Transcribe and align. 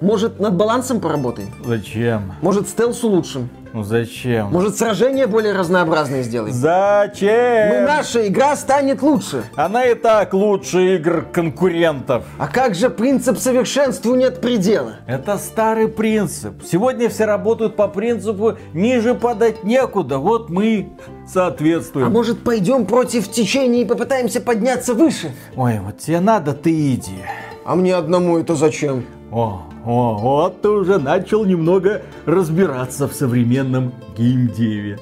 Может, 0.00 0.40
над 0.40 0.54
балансом 0.54 1.00
поработаем? 1.00 1.48
Зачем? 1.64 2.34
Может, 2.42 2.68
стелс 2.68 3.02
улучшим? 3.02 3.48
Ну 3.72 3.82
зачем? 3.82 4.48
Может, 4.52 4.76
сражение 4.76 5.26
более 5.26 5.52
разнообразное 5.52 6.22
сделаем? 6.22 6.54
Зачем? 6.54 7.80
Ну, 7.80 7.86
наша 7.86 8.26
игра 8.26 8.56
станет 8.56 9.02
лучше. 9.02 9.44
Она 9.54 9.84
и 9.84 9.94
так 9.94 10.32
лучше 10.32 10.96
игр 10.96 11.26
конкурентов. 11.30 12.24
А 12.38 12.46
как 12.48 12.74
же 12.74 12.88
принцип 12.88 13.38
совершенству 13.38 14.14
нет 14.14 14.40
предела? 14.40 14.96
Это 15.06 15.36
старый 15.38 15.88
принцип. 15.88 16.62
Сегодня 16.64 17.08
все 17.08 17.24
работают 17.26 17.76
по 17.76 17.88
принципу 17.88 18.56
ниже 18.72 19.14
падать 19.14 19.64
некуда. 19.64 20.18
Вот 20.18 20.48
мы 20.48 20.88
соответствуем. 21.26 22.06
А 22.06 22.10
может, 22.10 22.42
пойдем 22.44 22.86
против 22.86 23.30
течения 23.30 23.82
и 23.82 23.84
попытаемся 23.84 24.40
подняться 24.40 24.94
выше? 24.94 25.32
Ой, 25.54 25.80
вот 25.80 25.98
тебе 25.98 26.20
надо, 26.20 26.52
ты 26.52 26.94
иди. 26.94 27.22
А 27.64 27.74
мне 27.74 27.94
одному 27.94 28.38
это 28.38 28.54
зачем? 28.54 29.04
О, 29.36 29.64
о, 29.84 30.14
вот 30.14 30.62
ты 30.62 30.70
уже 30.70 30.98
начал 30.98 31.44
немного 31.44 32.00
разбираться 32.24 33.06
в 33.06 33.12
современном 33.12 33.92
геймдеве. 34.16 34.98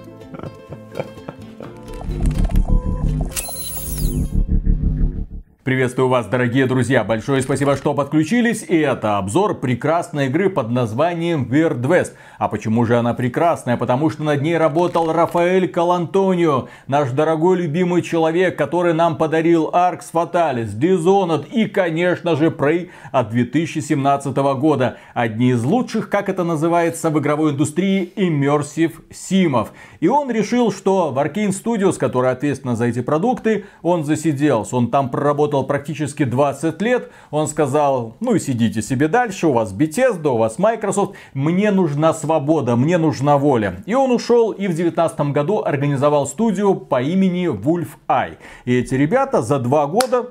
Приветствую 5.64 6.08
вас, 6.08 6.26
дорогие 6.26 6.66
друзья! 6.66 7.04
Большое 7.04 7.40
спасибо, 7.40 7.74
что 7.74 7.94
подключились. 7.94 8.62
И 8.68 8.76
это 8.76 9.16
обзор 9.16 9.54
прекрасной 9.54 10.26
игры 10.26 10.50
под 10.50 10.68
названием 10.68 11.48
Weird 11.50 11.80
West. 11.80 12.12
А 12.36 12.48
почему 12.48 12.84
же 12.84 12.98
она 12.98 13.14
прекрасная? 13.14 13.78
Потому 13.78 14.10
что 14.10 14.24
над 14.24 14.42
ней 14.42 14.58
работал 14.58 15.10
Рафаэль 15.10 15.68
Калантонио, 15.68 16.68
наш 16.86 17.12
дорогой 17.12 17.62
любимый 17.62 18.02
человек, 18.02 18.58
который 18.58 18.92
нам 18.92 19.16
подарил 19.16 19.70
Arx 19.72 20.02
Fatalis, 20.12 20.78
Dishonored 20.78 21.48
и, 21.48 21.64
конечно 21.64 22.36
же, 22.36 22.50
Prey 22.50 22.90
от 23.10 23.30
2017 23.30 24.36
года. 24.36 24.98
Одни 25.14 25.52
из 25.52 25.64
лучших, 25.64 26.10
как 26.10 26.28
это 26.28 26.44
называется 26.44 27.08
в 27.08 27.18
игровой 27.18 27.52
индустрии, 27.52 28.12
Immersive 28.16 28.92
Симов. 29.10 29.72
И 30.00 30.08
он 30.08 30.30
решил, 30.30 30.70
что 30.70 31.10
в 31.10 31.18
Arkane 31.18 31.52
Studios, 31.52 31.96
которая 31.96 32.32
ответственна 32.32 32.76
за 32.76 32.84
эти 32.84 33.00
продукты, 33.00 33.64
он 33.80 34.04
засиделся. 34.04 34.76
Он 34.76 34.90
там 34.90 35.08
проработал 35.08 35.53
практически 35.62 36.24
20 36.24 36.82
лет. 36.82 37.10
Он 37.30 37.46
сказал, 37.46 38.16
ну 38.20 38.34
и 38.34 38.40
сидите 38.40 38.82
себе 38.82 39.08
дальше, 39.08 39.46
у 39.46 39.52
вас 39.52 39.72
Bethesda, 39.72 40.28
у 40.28 40.38
вас 40.38 40.58
Microsoft, 40.58 41.14
мне 41.32 41.70
нужна 41.70 42.12
свобода, 42.12 42.76
мне 42.76 42.98
нужна 42.98 43.38
воля. 43.38 43.82
И 43.86 43.94
он 43.94 44.10
ушел 44.10 44.50
и 44.50 44.66
в 44.66 44.74
2019 44.74 45.20
году 45.32 45.62
организовал 45.64 46.26
студию 46.26 46.74
по 46.74 47.00
имени 47.00 47.46
Wolf 47.48 47.88
Eye. 48.08 48.36
И 48.64 48.74
эти 48.74 48.94
ребята 48.94 49.42
за 49.42 49.58
два 49.58 49.86
года 49.86 50.30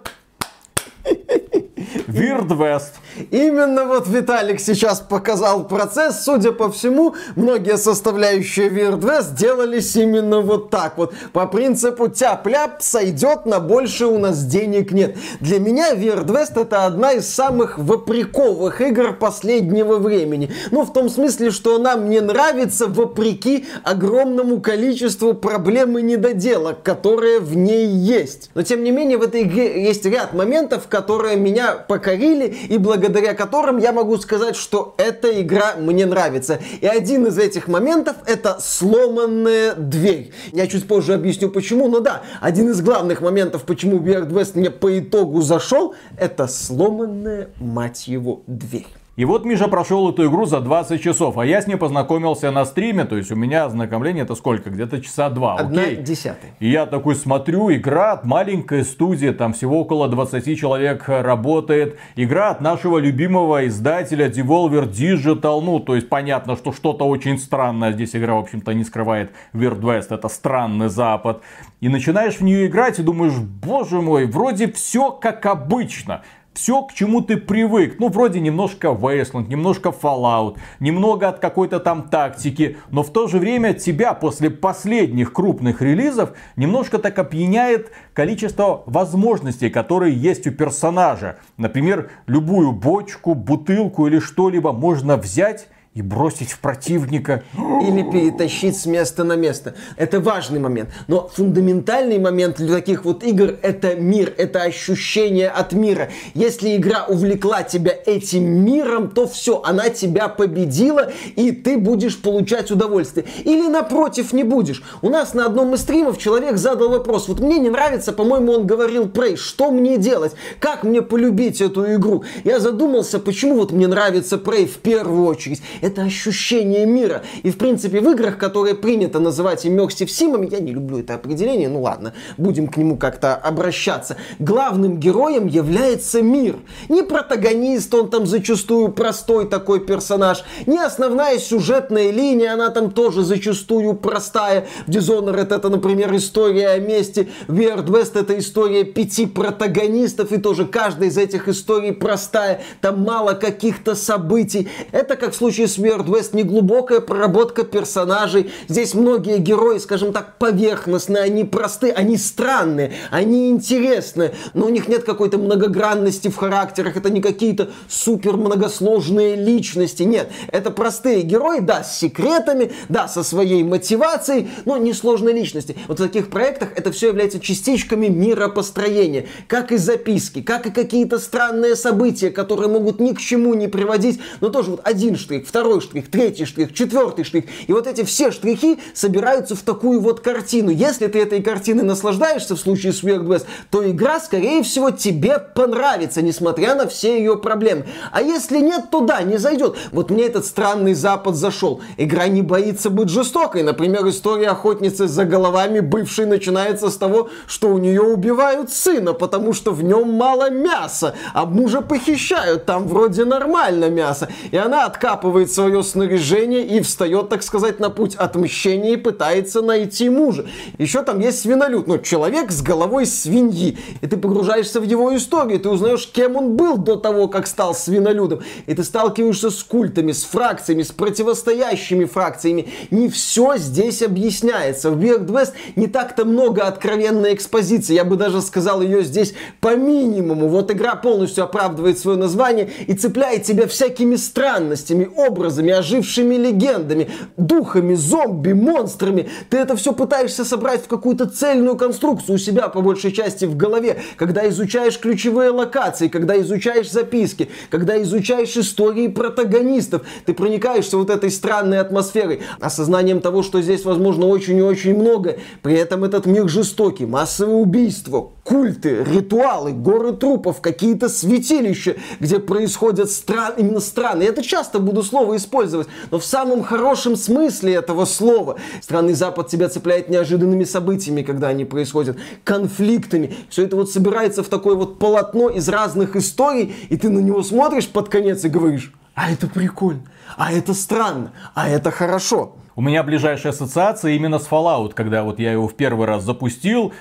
Weird 2.07 2.49
West. 2.49 2.93
Именно 3.31 3.85
вот 3.85 4.07
Виталик 4.07 4.59
сейчас 4.59 4.99
показал 4.99 5.67
процесс. 5.67 6.23
Судя 6.23 6.52
по 6.52 6.71
всему, 6.71 7.16
многие 7.35 7.77
составляющие 7.77 8.69
Weird 8.69 8.99
West 8.99 9.35
делались 9.35 9.95
именно 9.95 10.41
вот 10.41 10.69
так 10.69 10.97
вот. 10.97 11.13
По 11.31 11.47
принципу 11.47 12.09
тяп-ляп 12.09 12.81
сойдет, 12.81 13.45
на 13.45 13.59
больше 13.59 14.05
у 14.05 14.19
нас 14.19 14.45
денег 14.45 14.91
нет. 14.91 15.17
Для 15.39 15.59
меня 15.59 15.94
Weird 15.94 16.27
West 16.27 16.61
это 16.61 16.85
одна 16.85 17.13
из 17.13 17.27
самых 17.27 17.79
вопрековых 17.79 18.81
игр 18.81 19.13
последнего 19.13 19.97
времени. 19.97 20.51
Ну, 20.71 20.83
в 20.83 20.94
том 20.94 21.09
смысле, 21.09 21.49
что 21.49 21.77
она 21.77 21.95
мне 21.95 22.21
нравится 22.21 22.88
вопреки 22.88 23.66
огромному 23.83 24.61
количеству 24.61 25.33
проблем 25.33 25.97
и 25.97 26.03
недоделок, 26.03 26.83
которые 26.83 27.39
в 27.39 27.55
ней 27.55 27.88
есть. 27.88 28.51
Но, 28.53 28.61
тем 28.61 28.83
не 28.83 28.91
менее, 28.91 29.17
в 29.17 29.23
этой 29.23 29.44
игре 29.44 29.83
есть 29.83 30.05
ряд 30.05 30.33
моментов, 30.33 30.88
которые 30.88 31.35
меня 31.35 31.62
покорили 31.72 32.45
и 32.69 32.78
благодаря 32.78 33.33
которым 33.33 33.78
я 33.78 33.92
могу 33.92 34.17
сказать, 34.17 34.56
что 34.56 34.95
эта 34.97 35.42
игра 35.42 35.75
мне 35.78 36.06
нравится. 36.06 36.59
И 36.81 36.86
один 36.86 37.28
из 37.28 37.38
этих 37.38 37.67
моментов 37.67 38.16
это 38.25 38.58
сломанная 38.59 39.74
дверь. 39.75 40.31
Я 40.51 40.68
чуть 40.68 40.88
позже 40.88 41.13
объясню 41.13 41.50
почему, 41.50 41.88
но 41.88 42.00
да, 42.00 42.22
один 42.41 42.69
из 42.69 42.81
главных 42.81 43.22
моментов, 43.22 43.63
почему 43.63 44.00
Weird 44.00 44.29
West 44.29 44.51
мне 44.56 44.72
по 44.72 44.97
итогу 45.00 45.41
зашел, 45.41 45.96
это 46.18 46.47
сломанная, 46.47 47.50
мать 47.59 48.07
его, 48.07 48.41
дверь. 48.47 48.88
И 49.16 49.25
вот 49.25 49.46
Миша 49.46 49.68
прошел 49.68 50.09
эту 50.09 50.28
игру 50.28 50.46
за 50.46 50.59
20 50.59 51.00
часов, 51.00 51.38
а 51.38 51.46
я 51.46 51.62
с 51.62 51.68
ней 51.68 51.75
познакомился 51.75 52.50
на 52.50 52.66
стриме, 52.66 53.06
то 53.06 53.16
есть 53.16 53.31
у 53.31 53.35
меня 53.35 53.66
ознакомление 53.66 54.24
это 54.24 54.34
сколько? 54.34 54.72
Где-то 54.72 55.01
часа 55.01 55.29
два, 55.29 55.53
Одна 55.53 55.84
окей? 55.84 55.97
десятая. 55.97 56.56
И 56.59 56.72
я 56.72 56.88
такой 56.88 57.13
смотрю, 57.13 57.72
игра 57.72 58.13
от 58.13 58.25
маленькой 58.25 58.84
студии, 58.84 59.29
там 59.29 59.53
всего 59.53 59.81
около 59.81 60.07
20 60.07 60.57
человек 60.57 61.03
работает. 61.07 62.00
Игра 62.16 62.50
от 62.50 62.62
нашего 62.62 62.97
любимого 62.97 63.68
издателя 63.68 64.29
Devolver 64.29 64.90
Digital, 64.90 65.62
ну, 65.62 65.80
то 65.80 65.94
есть 65.94 66.09
понятно, 66.09 66.56
что 66.56 66.72
что-то 66.72 67.06
очень 67.07 67.38
странное 67.38 67.91
здесь 67.91 68.16
игра, 68.16 68.34
в 68.34 68.40
общем-то, 68.40 68.74
не 68.74 68.84
скрывает. 68.84 69.31
Weird 69.53 69.81
West 69.81 70.07
это 70.09 70.28
странный 70.28 70.90
запад. 70.90 71.44
И 71.81 71.88
начинаешь 71.88 72.38
в 72.38 72.41
нее 72.41 72.66
играть 72.66 72.97
и 72.97 73.03
думаешь, 73.03 73.38
боже 73.38 74.01
мой, 74.01 74.25
вроде 74.25 74.72
все 74.72 75.12
как 75.12 75.45
обычно 75.45 76.24
все, 76.53 76.84
к 76.84 76.94
чему 76.94 77.22
ты 77.22 77.38
привык. 77.38 77.97
Ну, 78.00 78.09
вроде 78.09 78.40
немножко 78.40 78.88
Wasteland, 78.88 79.47
немножко 79.47 79.90
Fallout, 79.90 80.58
немного 80.80 81.30
от 81.30 81.40
какой-то 81.40 81.80
там 81.80 82.09
тактики, 82.09 82.78
но 82.90 83.03
в 83.03 83.12
то 83.12 83.28
же 83.28 83.40
время 83.40 83.74
тебя 83.74 84.14
после 84.14 84.50
последних 84.50 85.34
крупных 85.34 85.81
релизов 85.81 86.34
немножко 86.56 87.00
так 87.00 87.18
опьяняет 87.19 87.92
количество 88.13 88.84
возможностей, 88.86 89.69
которые 89.69 90.16
есть 90.16 90.47
у 90.47 90.52
персонажа. 90.52 91.38
Например, 91.58 92.12
любую 92.28 92.72
бочку, 92.72 93.34
бутылку 93.34 94.08
или 94.08 94.19
что-либо 94.19 94.72
можно 94.72 95.18
взять 95.18 95.68
и 95.96 96.02
бросить 96.02 96.52
в 96.52 96.59
противника. 96.59 97.44
Или 97.56 98.02
перетащить 98.02 98.78
с 98.78 98.86
места 98.86 99.24
на 99.24 99.36
место. 99.36 99.76
Это 99.96 100.20
важный 100.20 100.59
момент. 100.59 100.90
Но 101.08 101.30
фундаментальный 101.31 102.18
момент 102.18 102.58
для 102.58 102.76
таких 102.76 103.06
вот 103.06 103.24
игр 103.24 103.56
это 103.62 103.96
мир, 103.96 104.34
это 104.38 104.64
ощущение 104.64 105.50
от 105.50 105.74
мира. 105.74 106.09
Если 106.34 106.76
игра 106.76 107.06
увлекла 107.08 107.62
тебя 107.62 107.94
этим 108.06 108.44
миром, 108.66 109.09
то 109.09 109.28
все, 109.28 109.62
она 109.64 109.90
тебя 109.90 110.30
победила, 110.30 111.12
и 111.36 111.52
ты 111.52 111.78
будешь 111.78 112.20
получать 112.20 112.72
удовольствие. 112.72 113.28
Или 113.44 113.68
напротив 113.68 114.34
не 114.34 114.44
будешь. 114.44 114.81
У 115.02 115.10
нас 115.10 115.36
на 115.36 115.46
одном 115.46 115.75
из 115.75 115.81
стримов 115.81 116.18
человек 116.18 116.58
задал 116.58 116.90
вопрос. 116.90 117.28
Вот 117.28 117.40
мне 117.40 117.60
не 117.60 117.70
нравится, 117.70 118.14
по-моему, 118.14 118.54
он 118.54 118.66
говорил 118.66 119.06
Prey, 119.06 119.36
что 119.36 119.70
мне 119.70 119.98
делать? 119.98 120.34
Как 120.60 120.84
мне 120.84 121.04
полюбить 121.04 121.62
эту 121.62 121.94
игру? 121.96 122.24
Я 122.44 122.60
задумался, 122.60 123.20
почему 123.20 123.56
вот 123.56 123.72
мне 123.72 123.88
нравится 123.88 124.38
Prey 124.38 124.66
в 124.66 124.78
первую 124.78 125.25
очередь 125.28 125.62
это 125.83 126.03
ощущение 126.03 126.85
мира. 126.85 127.23
И, 127.44 127.51
в 127.51 127.57
принципе, 127.57 127.99
в 127.99 128.09
играх, 128.09 128.38
которые 128.38 128.73
принято 128.73 129.19
называть 129.19 129.66
immersive 129.66 130.07
симами, 130.07 130.47
я 130.49 130.59
не 130.59 130.71
люблю 130.71 130.99
это 130.99 131.16
определение, 131.16 131.67
ну 131.67 131.81
ладно, 131.81 132.13
будем 132.38 132.67
к 132.67 132.77
нему 132.77 132.97
как-то 132.97 133.35
обращаться, 133.35 134.16
главным 134.39 134.97
героем 134.97 135.47
является 135.47 136.21
мир. 136.21 136.55
Не 136.88 137.03
протагонист, 137.03 137.94
он 137.94 138.09
там 138.09 138.25
зачастую 138.25 138.94
простой 138.94 139.47
такой 139.49 139.81
персонаж, 139.81 140.45
не 140.66 140.79
основная 140.79 141.38
сюжетная 141.38 142.11
линия, 142.11 142.53
она 142.53 142.69
там 142.69 142.89
тоже 142.89 143.23
зачастую 143.23 143.95
простая. 143.95 144.67
В 144.88 144.89
Dishonored 144.89 145.53
это, 145.53 145.67
например, 145.67 146.15
история 146.15 146.69
о 146.69 146.79
месте, 146.79 147.27
в 147.47 147.59
Weird 147.59 147.88
West 147.88 148.17
это 148.17 148.39
история 148.39 148.85
пяти 148.85 149.25
протагонистов, 149.25 150.31
и 150.31 150.38
тоже 150.38 150.65
каждая 150.65 151.09
из 151.09 151.17
этих 151.17 151.50
историй 151.50 151.91
простая, 151.91 152.61
там 152.79 153.01
мало 153.01 153.33
каких-то 153.33 153.95
событий. 153.95 154.69
Это 154.94 155.17
как 155.17 155.33
в 155.33 155.35
случае 155.35 155.67
с 155.67 155.72
Weird 155.78 156.06
West 156.06 156.35
неглубокая 156.35 157.00
проработка 157.00 157.63
персонажей. 157.63 158.51
Здесь 158.67 158.94
многие 158.94 159.38
герои, 159.38 159.78
скажем 159.78 160.13
так, 160.13 160.38
поверхностные, 160.38 161.23
они 161.23 161.44
простые, 161.44 161.94
они 161.94 162.17
странные, 162.17 162.94
они 163.11 163.50
интересные, 163.50 164.33
но 164.53 164.66
у 164.66 164.69
них 164.69 164.88
нет 164.88 165.03
какой-то 165.03 165.38
многогранности 165.38 166.28
в 166.28 166.35
характерах, 166.35 166.97
это 166.97 167.09
не 167.09 167.22
какие-то 167.22 167.69
супер 167.88 168.38
многосложные 168.38 169.36
личности, 169.36 170.03
нет, 170.03 170.31
это 170.51 170.71
простые 170.71 171.21
герои, 171.21 171.59
да, 171.59 171.83
с 171.83 171.98
секретами, 172.00 172.71
да, 172.89 173.07
со 173.07 173.24
своей 173.24 173.63
мотивацией, 173.63 174.50
но 174.65 174.77
не 174.77 174.94
сложной 174.94 175.33
личности. 175.33 175.75
Вот 175.88 176.00
в 176.00 176.03
таких 176.03 176.30
проектах 176.30 176.69
это 176.75 176.92
все 176.92 177.07
является 177.07 177.39
частичками 177.39 178.07
миропостроения, 178.07 179.27
как 179.48 179.71
и 179.71 179.77
записки, 179.77 180.42
как 180.42 180.68
и 180.68 180.71
какие-то 180.71 181.19
странные 181.19 181.75
события, 181.75 182.30
которые 182.30 182.69
могут 182.69 183.00
ни 183.00 183.13
к 183.13 183.19
чему 183.19 183.53
не 183.53 183.68
приводить, 183.68 184.19
но 184.42 184.50
тоже 184.50 184.71
вот 184.71 184.81
один 184.83 185.15
штрих. 185.15 185.48
Второй 185.48 185.62
второй 185.63 185.80
штрих, 185.80 186.12
третий 186.12 186.44
штрих, 186.44 186.74
четвертый 186.74 187.24
штрих. 187.24 187.45
И 187.68 187.71
вот 187.71 187.88
эти 187.88 188.04
все 188.04 188.31
штрихи 188.31 188.80
собираются 188.94 189.56
в 189.56 189.62
такую 189.62 190.01
вот 190.01 190.19
картину. 190.19 190.71
Если 190.71 191.07
ты 191.07 191.21
этой 191.21 191.42
картиной 191.42 191.86
наслаждаешься 191.86 192.57
в 192.57 192.60
случае 192.60 192.92
с 192.92 193.01
Weird 193.01 193.25
West, 193.25 193.45
то 193.69 193.89
игра, 193.89 194.19
скорее 194.19 194.62
всего, 194.63 194.92
тебе 194.92 195.39
понравится, 195.39 196.21
несмотря 196.21 196.75
на 196.75 196.86
все 196.89 197.18
ее 197.18 197.38
проблемы. 197.38 197.86
А 198.12 198.21
если 198.21 198.60
нет, 198.60 198.92
то 198.92 199.00
да, 199.00 199.21
не 199.21 199.38
зайдет. 199.38 199.77
Вот 199.94 200.10
мне 200.10 200.25
этот 200.25 200.45
странный 200.45 200.95
запад 200.95 201.36
зашел. 201.36 201.80
Игра 201.95 202.27
не 202.27 202.42
боится 202.42 202.89
быть 202.89 203.07
жестокой. 203.07 203.63
Например, 203.63 204.06
история 204.10 204.50
охотницы 204.50 205.07
за 205.07 205.24
головами 205.24 205.80
бывшей 205.80 206.25
начинается 206.25 206.89
с 206.89 206.98
того, 206.98 207.30
что 207.48 207.69
у 207.69 207.77
нее 207.77 208.01
убивают 208.01 208.69
сына, 208.69 209.13
потому 209.13 209.54
что 209.54 209.71
в 209.71 209.81
нем 209.81 210.12
мало 210.12 210.50
мяса, 210.50 211.15
а 211.33 211.45
мужа 211.45 211.80
похищают, 211.80 212.65
там 212.65 212.86
вроде 212.86 213.24
нормально 213.24 213.89
мясо. 213.89 214.27
И 214.51 214.57
она 214.57 214.86
откапывает 214.86 215.52
свое 215.53 215.83
снаряжение 215.83 216.65
и 216.65 216.81
встает, 216.81 217.29
так 217.29 217.44
сказать, 217.44 217.79
на 217.79 217.89
путь 217.89 218.15
отмщения 218.15 218.94
и 218.94 218.97
пытается 218.97 219.61
найти 219.61 220.09
мужа. 220.09 220.45
Еще 220.77 221.03
там 221.03 221.19
есть 221.19 221.41
свинолюд, 221.41 221.88
ну, 221.88 222.00
человек 222.00 222.51
с 222.51 222.61
головой 222.61 223.05
свиньи. 223.05 223.77
И 224.01 224.07
ты 224.07 224.17
погружаешься 224.17 224.79
в 224.79 224.83
его 224.83 225.15
историю, 225.15 225.59
ты 225.59 225.69
узнаешь, 225.69 226.07
кем 226.07 226.35
он 226.35 226.55
был 226.55 226.77
до 226.77 226.95
того, 226.95 227.27
как 227.27 227.47
стал 227.47 227.75
свинолюдом. 227.75 228.41
И 228.65 228.73
ты 228.73 228.83
сталкиваешься 228.83 229.50
с 229.50 229.63
культами, 229.63 230.11
с 230.11 230.23
фракциями, 230.23 230.83
с 230.83 230.91
противостоящими 230.91 232.05
фракциями. 232.05 232.69
Не 232.91 233.09
все 233.09 233.57
здесь 233.57 234.01
объясняется. 234.01 234.91
В 234.91 235.00
West 235.00 235.53
не 235.75 235.88
так-то 235.88 236.25
много 236.25 236.63
откровенной 236.63 237.33
экспозиции. 237.33 237.94
Я 237.94 238.05
бы 238.05 238.15
даже 238.15 238.41
сказал 238.41 238.81
ее 238.81 239.03
здесь 239.03 239.33
по 239.61 239.75
минимуму. 239.75 240.47
Вот 240.47 240.71
игра 240.71 240.95
полностью 240.95 241.44
оправдывает 241.44 242.00
свое 242.00 242.17
название 242.17 242.69
и 242.88 242.94
цепляет 242.94 243.44
тебя 243.44 243.67
всякими 243.67 244.15
странностями, 244.15 245.09
образами, 245.15 245.43
ожившими 245.50 246.36
легендами, 246.36 247.10
духами, 247.38 247.95
зомби, 247.95 248.54
монстрами. 248.54 249.30
Ты 249.50 249.57
это 249.57 249.75
все 249.75 249.94
пытаешься 249.94 250.45
собрать 250.45 250.84
в 250.84 250.88
какую-то 250.88 251.28
цельную 251.28 251.75
конструкцию 251.78 252.36
у 252.36 252.38
себя 252.38 252.68
по 252.68 252.81
большей 252.81 253.12
части 253.12 253.45
в 253.45 253.56
голове, 253.56 254.01
когда 254.18 254.48
изучаешь 254.50 255.00
ключевые 255.00 255.50
локации, 255.50 256.07
когда 256.07 256.40
изучаешь 256.40 256.92
записки, 256.92 257.50
когда 257.69 258.01
изучаешь 258.01 258.56
истории 258.57 259.07
протагонистов. 259.07 260.04
Ты 260.25 260.34
проникаешься 260.34 260.98
вот 260.98 261.10
этой 261.10 261.31
странной 261.31 261.80
атмосферой, 261.80 262.42
осознанием 262.60 263.22
того, 263.22 263.44
что 263.44 263.62
здесь, 263.62 263.86
возможно, 263.86 264.28
очень 264.28 264.57
и 264.57 264.62
очень 264.62 264.96
много. 264.96 265.38
При 265.62 265.75
этом 265.75 266.04
этот 266.04 266.25
мир 266.25 266.48
жестокий, 266.48 267.06
массовые 267.06 267.57
убийства, 267.57 268.31
культы, 268.44 269.04
ритуалы, 269.04 269.72
горы 269.72 270.13
трупов, 270.13 270.62
какие-то 270.62 271.10
святилища, 271.10 271.95
где 272.19 272.40
происходят 272.40 273.10
стран, 273.10 273.54
именно 273.57 273.80
страны. 273.80 274.24
Это 274.24 274.44
часто 274.44 274.80
буду 274.80 275.04
слово 275.04 275.38
использовать, 275.38 275.88
но 276.12 276.19
в 276.19 276.25
самом 276.25 276.63
хорошем 276.63 277.16
смысле 277.16 277.75
этого 277.75 278.06
слова. 278.06 278.57
Странный 278.81 279.13
Запад 279.13 279.48
тебя 279.48 279.69
цепляет 279.69 280.10
неожиданными 280.10 280.66
событиями, 280.66 281.22
когда 281.22 281.48
они 281.48 281.66
происходят, 281.66 282.18
конфликтами. 282.44 283.34
Все 283.50 283.63
это 283.63 283.75
вот 283.75 283.90
собирается 283.92 284.44
в 284.44 284.50
такое 284.50 284.75
вот 284.75 285.00
полотно 285.00 285.50
из 285.50 285.69
разных 285.69 286.16
историй, 286.16 286.75
и 286.89 286.98
ты 286.98 287.10
на 287.10 287.19
него 287.19 287.44
смотришь 287.44 287.88
под 287.88 288.10
конец 288.10 288.44
и 288.44 288.50
говоришь, 288.50 288.94
а 289.16 289.31
это 289.31 289.48
прикольно, 289.48 290.04
а 290.38 290.51
это 290.51 290.74
странно, 290.74 291.31
а 291.54 291.69
это 291.69 291.92
хорошо. 291.92 292.56
У 292.75 292.81
меня 292.81 293.04
ближайшая 293.04 293.54
ассоциация 293.54 294.13
именно 294.13 294.39
с 294.39 294.48
Fallout, 294.48 294.94
когда 294.96 295.24
вот 295.24 295.38
я 295.38 295.51
его 295.51 295.68
в 295.68 295.75
первый 295.75 296.07
раз 296.07 296.24
запустил, 296.24 296.92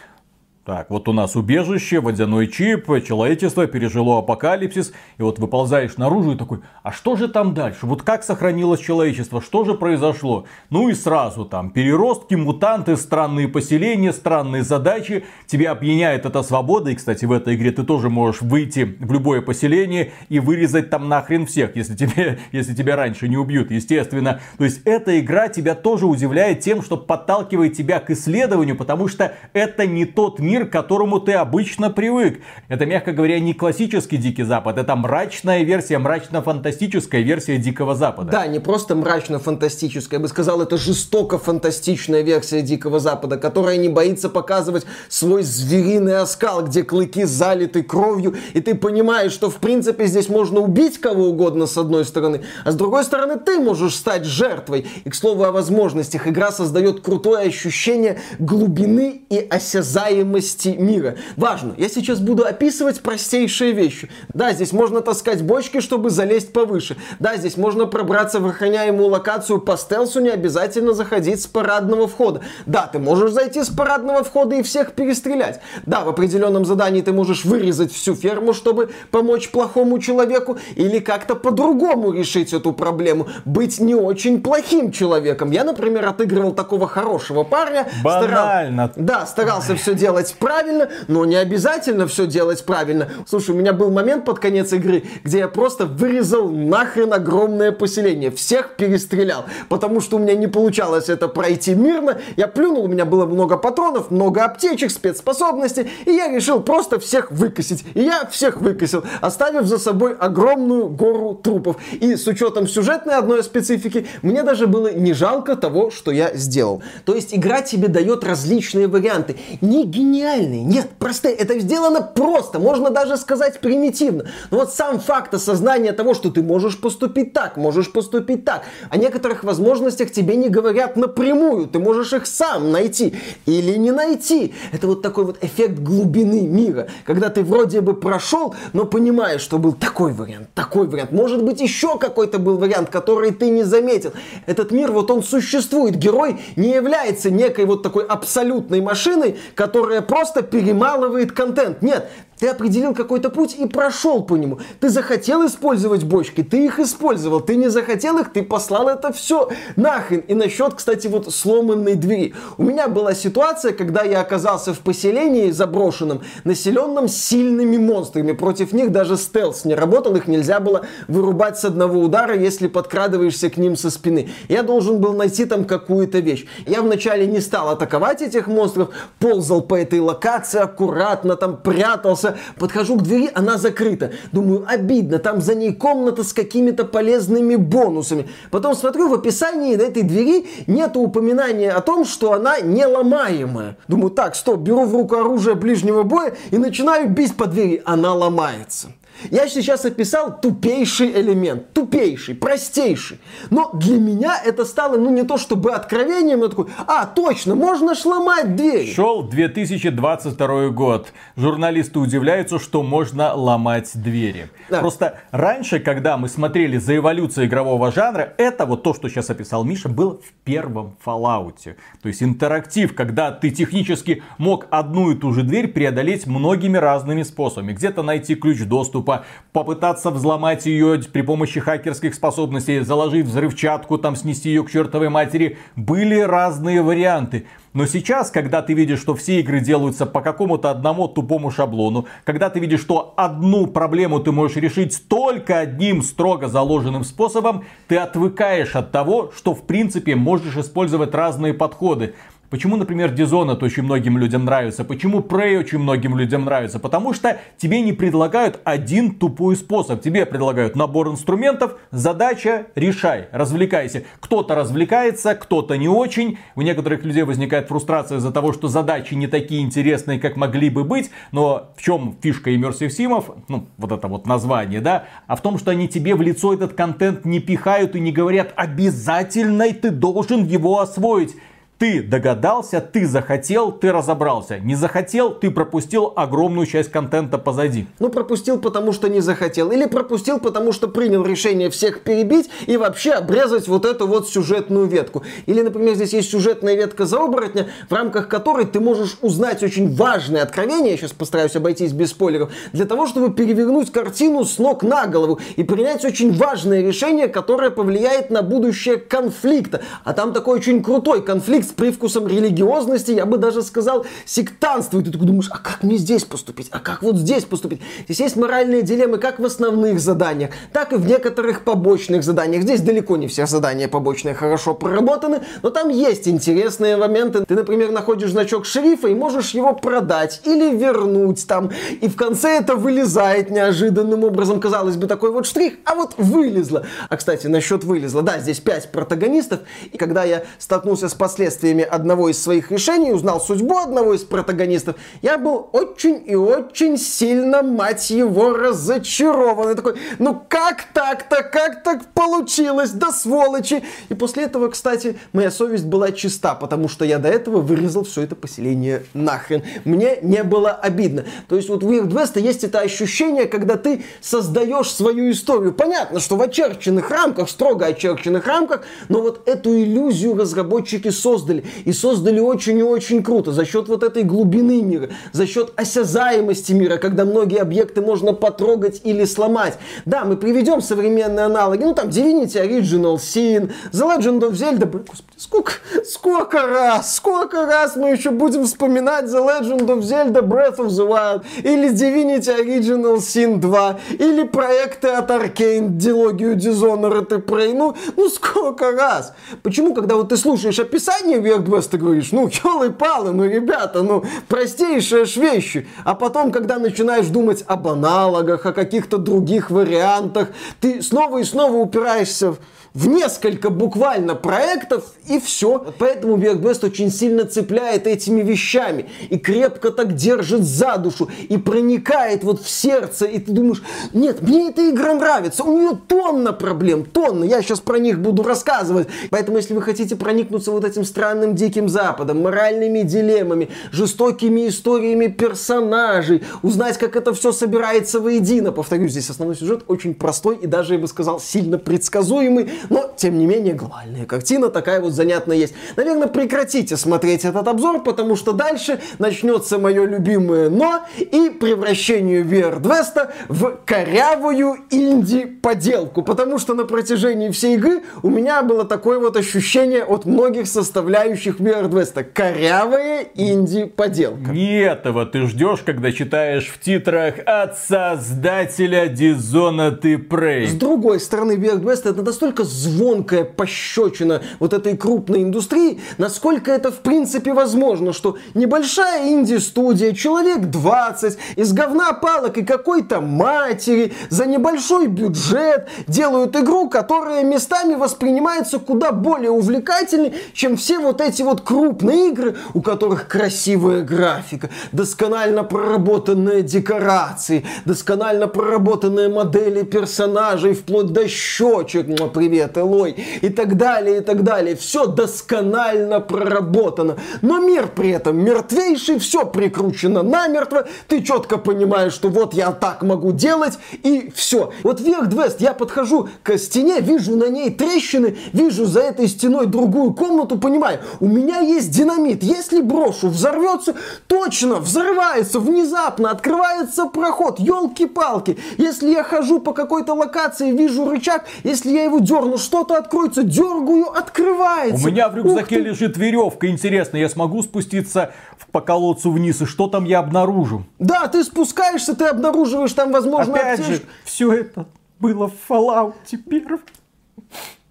так, 0.65 0.91
вот 0.91 1.09
у 1.09 1.13
нас 1.13 1.35
убежище, 1.35 1.99
водяной 1.99 2.47
чип, 2.47 2.87
человечество 3.05 3.67
пережило 3.67 4.21
апокалипсис, 4.21 4.93
и 5.19 5.23
вот 5.23 5.41
выползаешь 5.41 5.97
наружу 5.97 6.33
и 6.33 6.37
такой, 6.37 6.61
а 6.85 6.93
что 6.93 7.17
же 7.17 7.27
там 7.27 7.53
дальше? 7.53 7.85
Вот 7.85 8.03
как 8.03 8.23
сохранилось 8.23 8.79
человечество? 8.79 9.43
Что 9.43 9.65
же 9.65 9.75
произошло? 9.75 10.45
Ну 10.71 10.89
и 10.89 10.95
сразу 10.95 11.47
там 11.47 11.71
переростки, 11.71 12.37
мутанты, 12.37 12.97
странные 12.97 13.49
поселения, 13.49 14.13
странные 14.13 14.63
задачи. 14.63 15.25
Тебя 15.49 15.73
опьяняет 15.73 16.27
эта 16.27 16.45
свобода, 16.45 16.91
и, 16.91 16.95
кстати, 16.95 17.25
в 17.25 17.33
этой 17.33 17.57
игре 17.57 17.73
ты 17.73 17.83
тоже 17.83 18.09
можешь 18.09 18.41
выйти 18.41 18.97
в 19.01 19.13
любое 19.13 19.43
поселение 19.43 20.13
и 20.29 20.39
вырезать 20.39 20.91
там 20.91 21.09
нахрен 21.09 21.45
всех, 21.47 21.75
если, 21.75 21.97
тебе, 21.97 22.39
если 22.53 22.73
тебя 22.73 22.95
раньше 22.95 23.27
не 23.29 23.37
убьют, 23.37 23.73
естественно. 23.73 24.41
То 24.59 24.65
есть 24.65 24.83
эта 24.85 25.19
игра 25.19 25.49
тебя 25.49 25.75
тоже 25.75 26.07
удивляет 26.07 26.61
тем, 26.61 26.83
что 26.83 26.97
подталкивает 26.97 27.77
тебя 27.77 27.99
к 27.99 28.11
исследованию, 28.11 28.77
потому 28.77 29.09
что 29.09 29.35
это 29.55 29.89
не 29.89 30.05
тот 30.05 30.39
мир, 30.39 30.52
мир, 30.53 30.67
к 30.67 30.73
которому 30.73 31.19
ты 31.19 31.33
обычно 31.33 31.91
привык. 31.91 32.41
Это, 32.69 32.85
мягко 32.85 33.13
говоря, 33.13 33.41
не 33.41 33.55
классический 33.55 34.19
Дикий 34.19 34.43
Запад, 34.43 34.77
это 34.77 34.95
мрачная 34.95 35.63
версия, 35.63 35.99
мрачно-фантастическая 35.99 37.23
версия 37.23 37.57
Дикого 37.57 37.95
Запада. 37.95 38.31
Да, 38.31 38.47
не 38.47 38.59
просто 38.59 38.95
мрачно-фантастическая, 38.95 40.19
я 40.19 40.19
бы 40.19 40.29
сказал, 40.29 40.61
это 40.61 40.77
жестоко-фантастичная 40.77 42.21
версия 42.23 42.61
Дикого 42.61 43.01
Запада, 43.01 43.39
которая 43.39 43.79
не 43.79 43.89
боится 43.89 44.29
показывать 44.29 44.85
свой 45.09 45.43
звериный 45.43 46.19
оскал, 46.19 46.67
где 46.67 46.83
клыки 46.83 47.25
залиты 47.25 47.83
кровью, 47.83 48.35
и 48.53 48.61
ты 48.61 48.75
понимаешь, 48.75 49.33
что 49.33 49.49
в 49.49 49.57
принципе 49.57 50.07
здесь 50.07 50.29
можно 50.29 50.61
убить 50.61 51.01
кого 51.01 51.29
угодно 51.29 51.67
с 51.67 51.79
одной 51.79 52.05
стороны, 52.05 52.43
а 52.65 52.73
с 52.73 52.75
другой 52.75 53.05
стороны 53.05 53.39
ты 53.39 53.59
можешь 53.59 53.95
стать 53.95 54.27
жертвой. 54.27 54.87
И, 55.05 55.11
к 55.11 55.15
слову 55.15 55.45
о 55.45 55.53
возможностях, 55.53 56.29
игра 56.29 56.53
создает 56.53 57.01
крутое 57.01 57.47
ощущение 57.47 58.21
глубины 58.39 59.23
и 59.31 59.39
осязаемости 59.39 60.42
сложности 60.43 60.69
мира. 60.69 61.17
Важно, 61.37 61.75
я 61.77 61.89
сейчас 61.89 62.21
буду 62.21 62.45
описывать 62.45 63.01
простейшие 63.01 63.73
вещи. 63.73 64.11
Да, 64.35 64.53
здесь 64.53 64.73
можно 64.73 65.01
таскать 65.01 65.43
бочки, 65.43 65.81
чтобы 65.81 66.11
залезть 66.11 66.53
повыше. 66.53 66.97
Да, 67.19 67.37
здесь 67.37 67.57
можно 67.57 67.87
пробраться 67.87 68.41
в 68.41 68.47
охраняемую 68.47 69.09
локацию 69.09 69.61
по 69.61 69.77
стелсу, 69.77 70.21
не 70.21 70.31
обязательно 70.31 70.93
заходить 70.93 71.43
с 71.43 71.47
парадного 71.47 72.07
входа. 72.09 72.43
Да, 72.67 72.89
ты 72.93 72.99
можешь 72.99 73.33
зайти 73.33 73.63
с 73.63 73.69
парадного 73.69 74.25
входа 74.25 74.57
и 74.57 74.63
всех 74.63 74.93
перестрелять. 74.93 75.61
Да, 75.87 76.05
в 76.05 76.09
определенном 76.09 76.65
задании 76.65 77.03
ты 77.03 77.13
можешь 77.13 77.45
вырезать 77.45 77.93
всю 77.93 78.15
ферму, 78.15 78.53
чтобы 78.53 78.91
помочь 79.11 79.51
плохому 79.51 79.99
человеку, 79.99 80.59
или 80.77 80.99
как-то 80.99 81.35
по-другому 81.35 82.13
решить 82.13 82.53
эту 82.53 82.73
проблему. 82.73 83.29
Быть 83.45 83.81
не 83.81 83.95
очень 83.95 84.43
плохим 84.43 84.93
человеком. 84.93 85.51
Я, 85.51 85.65
например, 85.65 86.07
отыгрывал 86.07 86.53
такого 86.53 86.87
хорошего 86.89 87.45
парня. 87.45 87.89
Банально. 88.03 88.89
Старал, 88.93 89.07
да, 89.07 89.27
старался 89.27 89.75
все 89.77 89.95
делать 89.95 90.32
делать 90.33 90.39
правильно, 90.39 90.89
но 91.09 91.25
не 91.25 91.37
обязательно 91.37 92.07
все 92.07 92.27
делать 92.27 92.65
правильно. 92.65 93.09
Слушай, 93.27 93.51
у 93.51 93.59
меня 93.59 93.73
был 93.73 93.91
момент 93.91 94.25
под 94.25 94.39
конец 94.39 94.73
игры, 94.73 95.05
где 95.25 95.39
я 95.39 95.49
просто 95.49 95.87
вырезал 95.87 96.49
нахрен 96.49 97.13
огромное 97.13 97.73
поселение, 97.73 98.31
всех 98.31 98.77
перестрелял, 98.77 99.45
потому 99.69 100.01
что 100.01 100.17
у 100.17 100.19
меня 100.19 100.35
не 100.35 100.47
получалось 100.47 101.09
это 101.09 101.29
пройти 101.29 101.75
мирно. 101.75 102.19
Я 102.37 102.49
плюнул, 102.49 102.85
у 102.85 102.89
меня 102.89 103.05
было 103.05 103.27
много 103.27 103.57
патронов, 103.57 104.11
много 104.11 104.45
аптечек, 104.45 104.91
спецспособностей, 104.91 105.91
и 106.07 106.13
я 106.13 106.29
решил 106.29 106.61
просто 106.61 106.99
всех 106.99 107.31
выкосить. 107.31 107.85
И 107.95 108.03
я 108.03 108.27
всех 108.31 108.61
выкосил, 108.61 109.05
оставив 109.21 109.67
за 109.67 109.79
собой 109.79 110.15
огромную 110.15 110.89
гору 110.89 111.35
трупов. 111.35 111.77
И 112.01 112.17
с 112.17 112.27
учетом 112.27 112.67
сюжетной 112.67 113.15
одной 113.15 113.43
специфики, 113.43 114.07
мне 114.23 114.43
даже 114.43 114.67
было 114.67 114.93
не 114.93 115.13
жалко 115.13 115.57
того, 115.57 115.91
что 115.91 116.11
я 116.11 116.35
сделал. 116.35 116.83
То 117.05 117.15
есть 117.15 117.35
игра 117.35 117.63
тебе 117.63 117.89
дает 117.89 118.25
различные 118.25 118.87
варианты. 118.87 119.37
Не 119.61 119.85
гениально 119.85 120.22
гениальные. 120.23 120.65
Нет, 120.65 120.91
простые. 120.99 121.35
Это 121.35 121.59
сделано 121.59 122.01
просто. 122.01 122.59
Можно 122.59 122.91
даже 122.91 123.17
сказать 123.17 123.61
примитивно. 123.61 124.27
Но 124.51 124.59
вот 124.59 124.73
сам 124.73 125.01
факт 125.01 125.35
осознания 125.35 125.93
того, 125.93 126.15
что 126.15 126.31
ты 126.31 126.43
можешь 126.43 126.81
поступить 126.81 127.33
так, 127.33 127.57
можешь 127.57 127.93
поступить 127.93 128.45
так. 128.45 128.63
О 128.91 128.97
некоторых 128.97 129.45
возможностях 129.45 130.13
тебе 130.13 130.37
не 130.37 130.49
говорят 130.49 130.97
напрямую. 130.97 131.67
Ты 131.67 131.79
можешь 131.79 132.13
их 132.13 132.27
сам 132.27 132.71
найти 132.71 133.15
или 133.47 133.77
не 133.77 133.91
найти. 133.91 134.55
Это 134.73 134.87
вот 134.87 135.03
такой 135.03 135.25
вот 135.25 135.43
эффект 135.43 135.79
глубины 135.79 136.43
мира. 136.43 136.89
Когда 137.05 137.29
ты 137.29 137.43
вроде 137.43 137.81
бы 137.81 137.95
прошел, 137.95 138.55
но 138.73 138.85
понимаешь, 138.85 139.41
что 139.41 139.59
был 139.59 139.73
такой 139.73 140.13
вариант, 140.13 140.49
такой 140.55 140.87
вариант. 140.87 141.13
Может 141.13 141.43
быть 141.43 141.61
еще 141.61 141.99
какой-то 141.99 142.39
был 142.39 142.59
вариант, 142.59 142.91
который 142.91 143.33
ты 143.33 143.51
не 143.51 143.65
заметил. 143.65 144.13
Этот 144.47 144.71
мир, 144.71 144.93
вот 144.93 145.11
он 145.11 145.23
существует. 145.23 145.97
Герой 145.97 146.41
не 146.57 146.71
является 146.71 147.31
некой 147.31 147.65
вот 147.65 147.83
такой 147.83 148.05
абсолютной 148.05 148.81
машиной, 148.81 149.37
которая 149.55 150.03
просто 150.13 150.43
перемалывает 150.43 151.33
контент. 151.33 151.81
Нет, 151.81 152.11
ты 152.43 152.49
определил 152.49 152.93
какой-то 152.93 153.31
путь 153.31 153.55
и 153.57 153.67
прошел 153.67 154.25
по 154.25 154.35
нему. 154.35 154.59
Ты 154.81 154.89
захотел 154.89 155.47
использовать 155.47 156.03
бочки, 156.03 156.43
ты 156.43 156.65
их 156.65 156.81
использовал. 156.81 157.41
Ты 157.41 157.55
не 157.55 157.69
захотел 157.69 158.19
их, 158.19 158.33
ты 158.33 158.43
послал 158.43 158.89
это 158.89 159.13
все 159.13 159.49
нахрен. 159.77 160.25
И 160.27 160.35
насчет, 160.35 160.75
кстати, 160.75 161.07
вот 161.07 161.33
сломанной 161.33 161.95
двери. 161.95 162.35
У 162.59 162.65
меня 162.65 162.89
была 162.89 163.15
ситуация, 163.15 163.73
когда 163.73 164.03
я 164.03 164.21
оказался 164.21 164.75
в 164.75 164.81
поселении 164.81 165.53
заброшенном, 165.53 166.23
населенном 166.43 167.07
сильными 167.07 167.77
монстрами. 167.77 168.33
Против 168.33 168.73
них 168.73 168.91
даже 168.91 169.17
стелс 169.19 169.65
не 169.65 169.77
работал, 169.77 170.17
их 170.17 170.27
нельзя 170.27 170.59
было 170.59 170.85
вырубать 171.07 171.61
с 171.61 171.65
одного 171.65 172.01
удара, 172.01 172.37
если 172.37 172.67
подкрадываешься 172.67 173.51
к 173.51 173.57
ним 173.57 173.77
со 173.77 173.89
спины. 173.89 174.31
Я 174.49 174.65
должен 174.65 175.01
был 175.01 175.13
найти 175.13 175.45
там 175.45 175.65
какую-то 175.65 176.19
вещь. 176.19 176.47
Я 176.67 176.83
вначале 176.83 177.29
не 177.29 177.39
стал 177.39 177.69
атаковать 177.69 178.21
этих 178.21 178.49
монстров, 178.49 178.89
ползал 179.21 179.63
по 179.63 179.79
этой 179.79 180.01
локации 180.01 180.59
аккуратно, 180.59 181.37
там 181.37 181.57
прятался, 181.57 182.32
подхожу 182.59 182.97
к 182.97 183.03
двери, 183.03 183.31
она 183.35 183.59
закрыта. 183.59 184.13
Думаю, 184.33 184.65
обидно, 184.67 185.19
там 185.19 185.41
за 185.41 185.55
ней 185.55 185.73
комната 185.73 186.25
с 186.25 186.33
какими-то 186.33 186.85
полезными 186.85 187.57
бонусами. 187.57 188.29
Потом 188.51 188.75
смотрю, 188.75 189.09
в 189.09 189.15
описании 189.15 189.75
этой 189.75 190.03
двери 190.03 190.47
нет 190.67 190.97
упоминания 190.97 191.71
о 191.71 191.81
том, 191.81 192.05
что 192.05 192.33
она 192.33 192.61
неломаемая. 192.61 193.77
Думаю, 193.89 194.11
так, 194.11 194.37
стоп, 194.37 194.61
беру 194.61 194.85
в 194.85 194.93
руку 194.93 195.17
оружие 195.17 195.55
ближнего 195.55 196.03
боя 196.03 196.35
и 196.51 196.59
начинаю 196.59 197.09
бить 197.09 197.37
по 197.37 197.47
двери. 197.47 197.83
Она 197.85 198.15
ломается. 198.15 198.89
Я 199.31 199.49
сейчас 199.49 199.85
описал 199.85 200.41
тупейший 200.41 201.13
элемент, 201.13 201.73
тупейший, 201.73 202.35
простейший. 202.35 203.19
Но 203.51 203.71
для 203.75 203.99
меня 203.99 204.41
это 204.45 204.65
стало, 204.65 204.97
ну, 204.97 205.11
не 205.11 205.23
то 205.23 205.39
чтобы 205.39 205.73
откровением, 205.73 206.41
но 206.41 206.49
такой, 206.49 206.67
а, 206.87 207.07
точно, 207.07 207.55
можно 207.55 207.95
сломать 207.95 208.57
дверь. 208.57 208.93
Шел 208.93 209.23
2022 209.23 210.69
год. 210.71 211.13
Журналисты 211.37 211.99
удивляются, 211.99 212.59
что 212.59 212.83
можно 212.83 213.35
ломать 213.35 213.91
двери. 213.95 214.49
Да. 214.69 214.81
Просто 214.81 215.21
раньше, 215.31 215.81
когда 215.81 216.17
мы 216.17 216.29
смотрели 216.29 216.79
за 216.79 216.97
эволюцией 216.97 217.47
игрового 217.47 217.93
жанра, 217.93 218.35
это 218.39 218.67
вот 218.67 218.83
то, 218.83 218.95
что 218.95 219.09
сейчас 219.09 219.31
описал 219.31 219.65
Миша, 219.65 219.89
было 219.89 220.19
в 220.19 220.33
первом 220.45 220.97
Fallout. 221.05 221.77
То 222.03 222.09
есть 222.09 222.23
интерактив, 222.23 222.95
когда 222.95 223.31
ты 223.31 223.51
технически 223.51 224.23
мог 224.39 224.67
одну 224.71 225.11
и 225.11 225.15
ту 225.15 225.33
же 225.33 225.43
дверь 225.43 225.69
преодолеть 225.69 226.27
многими 226.27 226.79
разными 226.79 227.23
способами. 227.23 227.73
Где-то 227.73 228.03
найти 228.03 228.35
ключ 228.35 228.61
доступа, 228.65 229.12
доступа, 229.13 229.25
попытаться 229.53 230.11
взломать 230.11 230.67
ее 230.67 230.99
при 231.13 231.23
помощи 231.23 231.61
хакерских 231.61 232.15
способностей, 232.15 232.81
заложить 232.81 233.27
взрывчатку, 233.27 233.99
там 233.99 234.17
снести 234.17 234.49
ее 234.49 234.65
к 234.65 234.71
чертовой 234.71 235.11
матери. 235.11 235.59
Были 235.77 236.21
разные 236.21 236.83
варианты. 236.83 237.45
Но 237.75 237.87
сейчас, 237.87 238.31
когда 238.31 238.61
ты 238.61 238.75
видишь, 238.75 239.01
что 239.01 239.15
все 239.15 239.41
игры 239.41 239.61
делаются 239.61 240.05
по 240.05 240.21
какому-то 240.21 240.71
одному 240.71 241.09
тупому 241.09 241.51
шаблону, 241.51 242.07
когда 242.25 242.51
ты 242.51 242.61
видишь, 242.61 242.81
что 242.81 243.15
одну 243.17 243.67
проблему 243.67 244.21
ты 244.21 244.31
можешь 244.31 244.59
решить 244.59 245.09
только 245.09 245.59
одним 245.59 246.03
строго 246.03 246.49
заложенным 246.49 247.05
способом, 247.05 247.65
ты 247.89 247.97
отвыкаешь 247.97 248.77
от 248.77 248.93
того, 248.93 249.33
что 249.35 249.55
в 249.55 249.63
принципе 249.63 250.17
можешь 250.17 250.57
использовать 250.57 251.15
разные 251.15 251.55
подходы. 251.55 252.15
Почему, 252.53 252.77
например, 252.77 253.15
Dishonored 253.15 253.65
очень 253.65 253.83
многим 253.83 254.19
людям 254.19 254.45
нравится? 254.45 254.85
Почему 254.85 255.21
Prey 255.21 255.59
очень 255.59 255.79
многим 255.79 256.19
людям 256.19 256.45
нравится? 256.45 256.79
Потому 256.79 257.15
что 257.15 257.39
тебе 257.57 257.81
не 257.81 257.95
предлагают 257.95 258.61
один 258.65 259.15
тупой 259.15 259.57
способ. 259.57 260.03
Тебе 260.03 260.27
предлагают 260.27 260.77
набор 260.77 261.09
инструментов, 261.09 261.77
задача, 261.93 262.67
решай, 262.75 263.29
развлекайся. 263.33 264.03
Кто-то 264.21 264.55
развлекается, 264.55 265.35
кто-то 265.35 265.79
не 265.79 265.89
очень. 265.89 266.37
У 266.55 266.61
некоторых 266.61 267.05
людей 267.05 267.23
возникает 267.23 267.69
фрустрация 267.69 268.19
из-за 268.19 268.31
того, 268.31 268.53
что 268.53 268.69
задачи 268.69 269.15
не 269.15 269.29
такие 269.29 269.63
интересные, 269.63 270.21
как 270.21 270.37
могли 270.37 270.69
бы 270.69 270.85
быть. 270.85 271.11
Но 271.33 271.73
в 271.75 271.81
чем 271.81 272.19
фишка 272.21 272.51
Immersive 272.51 272.91
Симов? 272.91 273.31
Ну, 273.49 273.67
вот 273.79 273.93
это 273.93 274.09
вот 274.09 274.27
название, 274.27 274.83
да? 274.83 275.05
А 275.27 275.37
в 275.37 275.41
том, 275.41 275.57
что 275.57 275.71
они 275.71 275.89
тебе 275.89 276.15
в 276.15 276.21
лицо 276.21 276.53
этот 276.53 276.75
контент 276.75 277.25
не 277.25 277.41
пихают 277.41 277.97
и 277.97 278.01
не 278.01 278.13
говорят, 278.13 278.53
обязательно 278.57 279.73
ты 279.73 279.89
должен 279.89 280.45
его 280.45 280.81
освоить. 280.81 281.35
Ты 281.83 282.01
догадался, 282.01 282.81
ты 282.81 283.09
захотел, 283.09 283.73
ты 283.73 283.91
разобрался. 283.91 284.61
Не 284.61 284.77
захотел, 284.77 285.35
ты 285.35 285.51
пропустил 285.51 286.13
огромную 286.15 286.65
часть 286.65 286.93
контента 286.93 287.39
позади. 287.39 287.89
Ну, 287.99 288.09
пропустил, 288.09 288.61
потому 288.61 288.93
что 288.93 289.09
не 289.09 289.19
захотел. 289.19 289.73
Или 289.73 289.87
пропустил, 289.87 290.39
потому 290.39 290.71
что 290.71 290.87
принял 290.87 291.25
решение 291.25 291.71
всех 291.71 292.03
перебить 292.03 292.49
и 292.69 292.77
вообще 292.77 293.15
обрезать 293.15 293.67
вот 293.67 293.85
эту 293.85 294.07
вот 294.07 294.29
сюжетную 294.29 294.87
ветку. 294.87 295.25
Или, 295.47 295.63
например, 295.63 295.97
здесь 295.97 296.13
есть 296.13 296.31
сюжетная 296.31 296.77
ветка 296.77 297.05
за 297.05 297.19
оборотня, 297.19 297.67
в 297.91 297.93
рамках 297.93 298.29
которой 298.29 298.67
ты 298.67 298.79
можешь 298.79 299.19
узнать 299.21 299.65
очень 299.65 299.93
важные 299.93 300.45
откровения, 300.45 300.93
я 300.93 300.97
сейчас 300.97 301.11
постараюсь 301.11 301.57
обойтись 301.57 301.91
без 301.91 302.11
спойлеров, 302.11 302.53
для 302.73 302.85
того, 302.85 303.09
чтобы 303.09 303.35
перевернуть 303.35 303.91
картину 303.91 304.45
с 304.45 304.59
ног 304.59 304.85
на 304.85 305.09
голову 305.09 305.41
и 305.57 305.65
принять 305.65 306.05
очень 306.05 306.33
важное 306.33 306.81
решение, 306.81 307.27
которое 307.27 307.71
повлияет 307.71 308.31
на 308.31 308.43
будущее 308.43 308.99
конфликта. 308.99 309.83
А 310.05 310.13
там 310.13 310.33
такой 310.33 310.59
очень 310.59 310.81
крутой 310.81 311.25
конфликт 311.25 311.72
привкусом 311.75 312.27
религиозности, 312.27 313.13
я 313.13 313.27
бы 313.27 313.39
даже 313.39 313.63
сказал, 313.63 314.07
сектанства. 314.25 315.01
И 315.01 315.03
ты 315.03 315.11
такой 315.11 315.27
думаешь, 315.27 315.49
а 315.51 315.59
как 315.59 315.83
мне 315.83 315.97
здесь 315.97 316.25
поступить? 316.25 316.69
А 316.71 316.79
как 316.79 317.03
вот 317.03 317.17
здесь 317.17 317.45
поступить? 317.45 317.81
Здесь 318.05 318.21
есть 318.21 318.37
моральные 318.37 318.83
дилеммы 318.83 319.19
как 319.19 319.39
в 319.39 319.45
основных 319.45 320.01
заданиях, 320.01 320.51
так 320.73 320.93
и 320.93 320.97
в 320.97 321.07
некоторых 321.07 321.65
побочных 321.65 322.25
заданиях. 322.25 322.63
Здесь 322.63 322.81
далеко 322.81 323.17
не 323.17 323.29
все 323.29 323.47
задания 323.47 323.89
побочные 323.89 324.35
хорошо 324.35 324.75
проработаны, 324.75 325.41
но 325.63 325.71
там 325.71 325.89
есть 325.89 326.29
интересные 326.29 326.97
моменты. 326.97 327.45
Ты, 327.47 327.55
например, 327.55 327.91
находишь 327.91 328.31
значок 328.31 328.67
шерифа 328.67 329.09
и 329.09 329.15
можешь 329.15 329.51
его 329.51 329.73
продать 329.75 330.41
или 330.45 330.77
вернуть 330.77 331.47
там. 331.47 331.71
И 332.01 332.09
в 332.09 332.17
конце 332.17 332.59
это 332.59 332.77
вылезает 332.77 333.51
неожиданным 333.51 334.25
образом. 334.25 334.61
Казалось 334.61 334.97
бы, 334.97 335.07
такой 335.07 335.31
вот 335.31 335.47
штрих, 335.47 335.75
а 335.85 335.95
вот 335.95 336.15
вылезло. 336.17 336.85
А, 337.09 337.17
кстати, 337.17 337.47
насчет 337.47 337.85
вылезло. 337.85 338.23
Да, 338.23 338.39
здесь 338.39 338.61
пять 338.61 338.91
протагонистов. 338.93 339.61
И 339.93 339.99
когда 339.99 340.25
я 340.25 340.45
столкнулся 340.59 341.09
с 341.09 341.15
последствиями 341.15 341.62
последствиями 341.63 341.85
одного 341.85 342.29
из 342.29 342.43
своих 342.43 342.71
решений, 342.71 343.13
узнал 343.13 343.41
судьбу 343.41 343.79
одного 343.79 344.15
из 344.15 344.23
протагонистов, 344.23 344.97
я 345.23 345.39
был 345.39 345.69
очень 345.73 346.23
и 346.27 346.35
очень 346.35 346.99
сильно, 346.99 347.63
мать 347.63 348.11
его, 348.11 348.53
разочарован. 348.53 349.71
И 349.71 349.75
такой, 349.75 349.95
ну 350.19 350.43
как 350.49 350.85
так-то, 350.93 351.43
как 351.43 351.83
так 351.83 352.07
получилось, 352.15 352.91
да 352.91 353.13
сволочи. 353.13 353.83
И 354.09 354.15
после 354.15 354.45
этого, 354.45 354.69
кстати, 354.69 355.17
моя 355.33 355.51
совесть 355.51 355.85
была 355.85 356.11
чиста, 356.13 356.55
потому 356.55 356.89
что 356.89 357.05
я 357.05 357.19
до 357.19 357.29
этого 357.29 357.61
вырезал 357.61 358.05
все 358.05 358.23
это 358.23 358.35
поселение 358.35 359.05
нахрен. 359.15 359.63
Мне 359.85 360.19
не 360.23 360.43
было 360.43 360.71
обидно. 360.71 361.25
То 361.49 361.57
есть 361.57 361.69
вот 361.69 361.83
в 361.83 361.91
Weird 361.91 362.11
West 362.11 362.41
есть 362.41 362.65
это 362.65 362.81
ощущение, 362.81 363.47
когда 363.47 363.77
ты 363.77 364.03
создаешь 364.21 364.91
свою 364.91 365.31
историю. 365.31 365.73
Понятно, 365.73 366.21
что 366.21 366.37
в 366.37 366.43
очерченных 366.43 367.11
рамках, 367.11 367.49
строго 367.49 367.87
очерченных 367.87 368.47
рамках, 368.47 368.83
но 369.09 369.23
вот 369.23 369.49
эту 369.49 369.71
иллюзию 369.71 370.37
разработчики 370.37 371.11
создали 371.11 371.42
создали. 371.43 371.65
И 371.85 371.93
создали 371.93 372.41
очень 372.41 372.79
и 372.79 372.83
очень 372.83 373.23
круто. 373.23 373.53
За 373.53 373.65
счет 373.65 373.89
вот 373.89 374.03
этой 374.03 374.23
глубины 374.23 374.83
мира, 374.83 375.09
за 375.33 375.47
счет 375.47 375.73
осязаемости 375.77 376.73
мира, 376.73 376.97
когда 376.97 377.25
многие 377.25 377.61
объекты 377.61 378.01
можно 378.01 378.33
потрогать 378.33 379.01
или 379.05 379.25
сломать. 379.25 379.79
Да, 380.05 380.25
мы 380.25 380.37
приведем 380.37 380.81
современные 380.81 381.47
аналоги. 381.47 381.83
Ну, 381.83 381.95
там 381.95 382.09
Divinity 382.09 382.63
Original 382.63 383.17
Sin, 383.17 383.73
The 383.93 384.17
Legend 384.17 384.41
of 384.41 384.53
Zelda. 384.53 384.87
Господи, 384.87 385.37
сколько, 385.37 385.73
сколько 386.05 386.67
раз, 386.67 387.17
сколько 387.17 387.67
раз 387.67 387.97
мы 387.97 388.11
еще 388.11 388.31
будем 388.31 388.65
вспоминать 388.65 389.25
The 389.27 389.45
Legend 389.45 389.87
of 389.87 390.01
Zelda 390.01 390.43
Breath 390.43 390.79
of 390.79 390.89
the 390.89 391.09
Wild, 391.09 391.45
или 391.63 391.91
Divinity 391.91 392.65
Original 392.65 393.17
Sin 393.17 393.59
2, 393.59 393.99
или 394.19 394.45
проекты 394.45 395.09
от 395.09 395.31
Arkane, 395.31 395.89
дилогию 395.89 396.57
Dishonored 396.57 397.35
и 397.35 397.41
Prey. 397.41 397.75
Ну, 397.75 397.95
ну 398.17 398.29
сколько 398.29 398.93
раз? 398.93 399.35
Почему, 399.63 399.95
когда 399.95 400.15
вот 400.17 400.29
ты 400.29 400.37
слушаешь 400.37 400.79
описание 400.79 401.32
Вверх 401.39 401.65
ты 401.87 401.99
говоришь, 401.99 402.33
ну, 402.33 402.49
елы-палы, 402.49 403.33
ну, 403.33 403.45
ребята, 403.45 404.03
ну, 404.03 404.25
простейшие 404.49 405.25
ж 405.25 405.37
вещи. 405.37 405.89
А 406.05 406.15
потом, 406.15 406.53
когда 406.53 406.79
начинаешь 406.79 407.27
думать 407.27 407.65
об 407.67 407.89
аналогах, 407.89 408.67
о 408.67 408.73
каких-то 408.73 409.19
других 409.19 409.71
вариантах, 409.71 410.49
ты 410.81 411.03
снова 411.03 411.39
и 411.39 411.45
снова 411.45 411.77
упираешься 411.77 412.53
в 412.53 412.59
в 412.95 413.09
несколько 413.09 413.71
буквально 413.71 414.35
проектов 414.35 415.13
и 415.27 415.41
все. 415.41 415.87
Поэтому 415.99 416.37
Бергбест 416.37 416.85
очень 416.85 417.11
сильно 417.11 417.45
цепляет 417.45 418.07
этими 418.07 418.43
вещами 418.43 419.07
и 419.31 419.39
крепко 419.39 419.91
так 419.91 420.15
держит 420.15 420.63
за 420.63 420.97
душу 420.99 421.31
и 421.49 421.57
проникает 421.57 422.45
вот 422.45 422.63
в 422.63 422.69
сердце. 422.69 423.27
И 423.27 423.39
ты 423.39 423.53
думаешь, 423.53 423.83
нет, 424.13 424.43
мне 424.43 424.69
эта 424.69 424.91
игра 424.91 425.15
нравится, 425.15 425.65
у 425.65 425.77
нее 425.77 425.99
тонна 426.07 426.53
проблем, 426.53 427.05
тонна. 427.05 427.45
Я 427.45 427.63
сейчас 427.63 427.81
про 427.81 427.99
них 427.99 428.21
буду 428.21 428.43
рассказывать. 428.43 429.09
Поэтому, 429.31 429.57
если 429.57 429.75
вы 429.75 429.83
хотите 429.83 430.17
проникнуться 430.17 430.71
вот 430.71 430.85
этим 430.85 431.05
странным 431.05 431.55
диким 431.55 431.89
западом, 431.89 432.43
моральными 432.43 433.03
дилеммами, 433.03 433.71
жестокими 433.91 434.69
историями 434.69 435.29
персонажей, 435.29 436.43
узнать, 436.63 436.99
как 436.99 437.17
это 437.17 437.33
все 437.33 437.53
собирается 437.53 438.21
воедино. 438.21 438.73
Повторюсь, 438.73 439.13
здесь 439.13 439.31
основной 439.31 439.57
сюжет 439.57 439.85
очень 439.89 440.15
простой 440.15 440.57
и 440.57 440.67
даже, 440.67 440.95
я 440.95 441.01
бы 441.01 441.09
сказал, 441.09 441.41
сильно 441.41 441.79
предсказуемый 441.79 442.71
но, 442.91 443.11
тем 443.17 443.39
не 443.39 443.47
менее, 443.47 443.75
глобальная 443.75 444.27
картина 444.27 444.69
такая 444.69 445.01
вот 445.01 445.13
занятная 445.13 445.57
есть. 445.57 445.75
Наверное, 445.97 446.29
прекратите 446.29 446.97
смотреть 446.97 447.45
этот 447.45 447.67
обзор, 447.67 448.03
потому 448.03 448.37
что 448.37 448.53
дальше 448.53 449.01
начнется 449.19 449.79
мое 449.79 450.05
любимое 450.05 450.71
«но» 450.71 451.03
и 451.19 451.51
превращение 451.51 452.43
Вердвеста 452.43 453.33
в 453.49 453.79
корявую 453.85 454.77
инди-поделку. 454.91 456.23
Потому 456.23 456.59
что 456.59 456.75
на 456.75 456.85
протяжении 456.85 457.51
всей 457.51 457.77
игры 457.77 458.03
у 458.23 458.31
меня 458.31 458.63
было 458.63 458.85
такое 458.85 459.19
вот 459.19 459.37
ощущение 459.37 460.05
от 460.05 460.25
многих 460.25 460.67
составляющих 460.67 460.93
составляющих 460.93 461.61
Weird 461.61 461.91
West. 461.91 462.25
Корявая 462.33 463.27
инди-поделка. 463.35 464.51
Не 464.51 464.81
этого 464.83 465.27
ты 465.27 465.47
ждешь, 465.47 465.81
когда 465.85 466.13
читаешь 466.13 466.67
в 466.67 466.81
титрах 466.81 467.35
от 467.47 467.79
создателя 467.79 469.07
Dishonored 469.07 470.01
Prey. 470.29 470.67
С 470.67 470.75
другой 470.75 471.21
стороны, 471.21 471.53
Weird 471.53 471.83
West 471.83 472.09
это 472.09 472.23
настолько 472.23 472.65
звонкая 472.73 473.45
пощечина 473.45 474.43
вот 474.59 474.73
этой 474.73 474.97
крупной 474.97 475.43
индустрии, 475.43 476.01
насколько 476.19 476.71
это 476.71 476.91
в 476.91 477.01
принципе 477.01 477.53
возможно, 477.53 478.13
что 478.13 478.39
небольшая 478.55 479.29
инди-студия, 479.31 480.13
человек 480.13 480.71
20, 480.71 481.39
из 481.57 481.73
говна 481.73 482.13
палок 482.13 482.59
и 482.59 482.65
какой-то 482.65 483.21
матери, 483.21 484.13
за 484.31 484.47
небольшой 484.47 485.07
бюджет 485.07 485.89
делают 486.07 486.57
игру, 486.57 486.89
которая 486.89 487.45
местами 487.45 487.95
воспринимается 487.95 488.79
куда 488.79 489.13
более 489.13 489.51
увлекательной, 489.51 490.35
чем 490.55 490.77
все 490.77 490.99
вот 490.99 491.21
эти 491.21 491.43
вот 491.43 491.61
крупные 491.61 492.29
игры, 492.29 492.57
у 492.75 492.81
которых 492.81 493.29
красивая 493.29 494.03
графика, 494.03 494.71
досконально 494.93 495.65
проработанные 495.65 496.63
декорации, 496.63 497.65
досконально 497.85 498.49
проработанные 498.49 499.29
модели 499.29 499.83
персонажей, 499.83 500.75
вплоть 500.75 501.13
до 501.13 501.29
щечек, 501.29 502.07
ну, 502.07 502.29
привет, 502.29 502.62
Элой, 502.77 503.17
и 503.41 503.49
так 503.49 503.77
далее, 503.77 504.19
и 504.19 504.21
так 504.21 504.43
далее. 504.43 504.77
Все 504.77 505.07
досконально 505.07 506.21
проработано. 506.21 507.17
Но 507.43 507.59
мир 507.59 507.89
при 507.89 508.11
этом 508.11 508.43
мертвейший, 508.43 509.19
все 509.19 509.47
прикручено 509.47 510.23
намертво, 510.23 510.87
ты 511.09 511.23
четко 511.23 511.59
понимаешь, 511.59 512.13
что 512.13 512.29
вот 512.29 512.55
я 512.55 512.73
так 512.73 513.03
могу 513.03 513.33
делать, 513.33 513.79
и 514.03 514.31
все. 514.35 514.73
Вот 514.83 515.01
вверх 515.01 515.33
Вест, 515.33 515.61
я 515.61 515.73
подхожу 515.73 516.29
к 516.43 516.57
стене, 516.59 517.01
вижу 517.01 517.37
на 517.37 517.49
ней 517.49 517.71
трещины, 517.71 518.37
вижу 518.53 518.85
за 518.85 519.01
этой 519.01 519.29
стеной 519.29 519.67
другую 519.67 520.15
комнату, 520.15 520.59
понимаю, 520.59 521.01
у 521.21 521.27
меня 521.27 521.61
есть 521.61 521.91
динамит, 521.91 522.43
если 522.43 522.81
брошу, 522.81 523.29
взорвется, 523.29 523.95
точно, 524.27 524.77
взрывается, 524.77 525.59
внезапно, 525.59 526.31
открывается 526.31 527.07
проход, 527.07 527.59
елки-палки. 527.59 528.59
Если 528.79 529.11
я 529.11 529.23
хожу 529.23 529.61
по 529.61 529.73
какой-то 529.73 530.15
локации, 530.15 530.73
вижу 530.73 531.09
рычаг, 531.09 531.45
если 531.65 531.91
я 531.91 532.05
его 532.05 532.19
дерну, 532.19 532.52
что-то 532.59 532.97
откроется, 532.97 533.43
дергаю, 533.43 534.11
открывается. 534.11 535.07
У 535.07 535.11
меня 535.11 535.29
в 535.29 535.37
рюкзаке 535.37 535.79
лежит 535.79 536.17
веревка, 536.17 536.69
интересно, 536.69 537.17
я 537.17 537.29
смогу 537.29 537.63
спуститься 537.63 538.33
по 538.71 538.81
колодцу 538.81 539.31
вниз, 539.31 539.61
и 539.63 539.67
что 539.67 539.89
там 539.89 540.05
я 540.05 540.21
обнаружу? 540.21 540.85
Да, 540.99 541.27
ты 541.29 541.45
спускаешься, 541.45 542.15
ты 542.15 542.27
обнаруживаешь 542.27 542.93
там, 542.93 543.13
возможно, 543.13 543.55
Опять 543.55 543.81
аптечку. 543.81 544.05
же, 544.05 544.11
все 544.25 544.53
это 544.53 544.87
было 545.21 545.49
в 545.49 545.71
Fallout 545.71 546.15
теперь. 546.27 546.67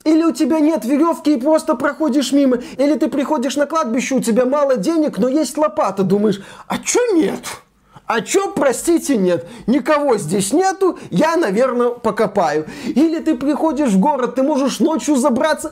Или 0.04 0.24
у 0.24 0.32
тебя 0.32 0.60
нет 0.60 0.84
веревки 0.84 1.34
и 1.34 1.40
просто 1.40 1.76
проходишь 1.76 2.32
мимо. 2.32 2.58
Или 2.78 2.96
ты 2.96 3.08
приходишь 3.08 3.56
на 3.56 3.68
кладбище, 3.68 4.16
у 4.16 4.20
тебя 4.20 4.46
мало 4.46 4.78
денег, 4.78 5.18
но 5.20 5.28
есть 5.28 5.58
лопата. 5.58 6.04
Думаешь, 6.04 6.42
а 6.68 6.80
чё 6.80 7.00
нет? 7.14 7.40
А 8.14 8.20
чё, 8.20 8.52
простите, 8.52 9.16
нет? 9.16 9.48
Никого 9.68 10.18
здесь 10.18 10.52
нету, 10.52 11.00
я, 11.12 11.38
наверное, 11.38 11.92
покопаю. 11.92 12.66
Или 12.84 13.20
ты 13.20 13.38
приходишь 13.38 13.92
в 13.92 14.00
город, 14.02 14.36
ты 14.36 14.44
можешь 14.44 14.82
ночью 14.82 15.16
забраться 15.16 15.72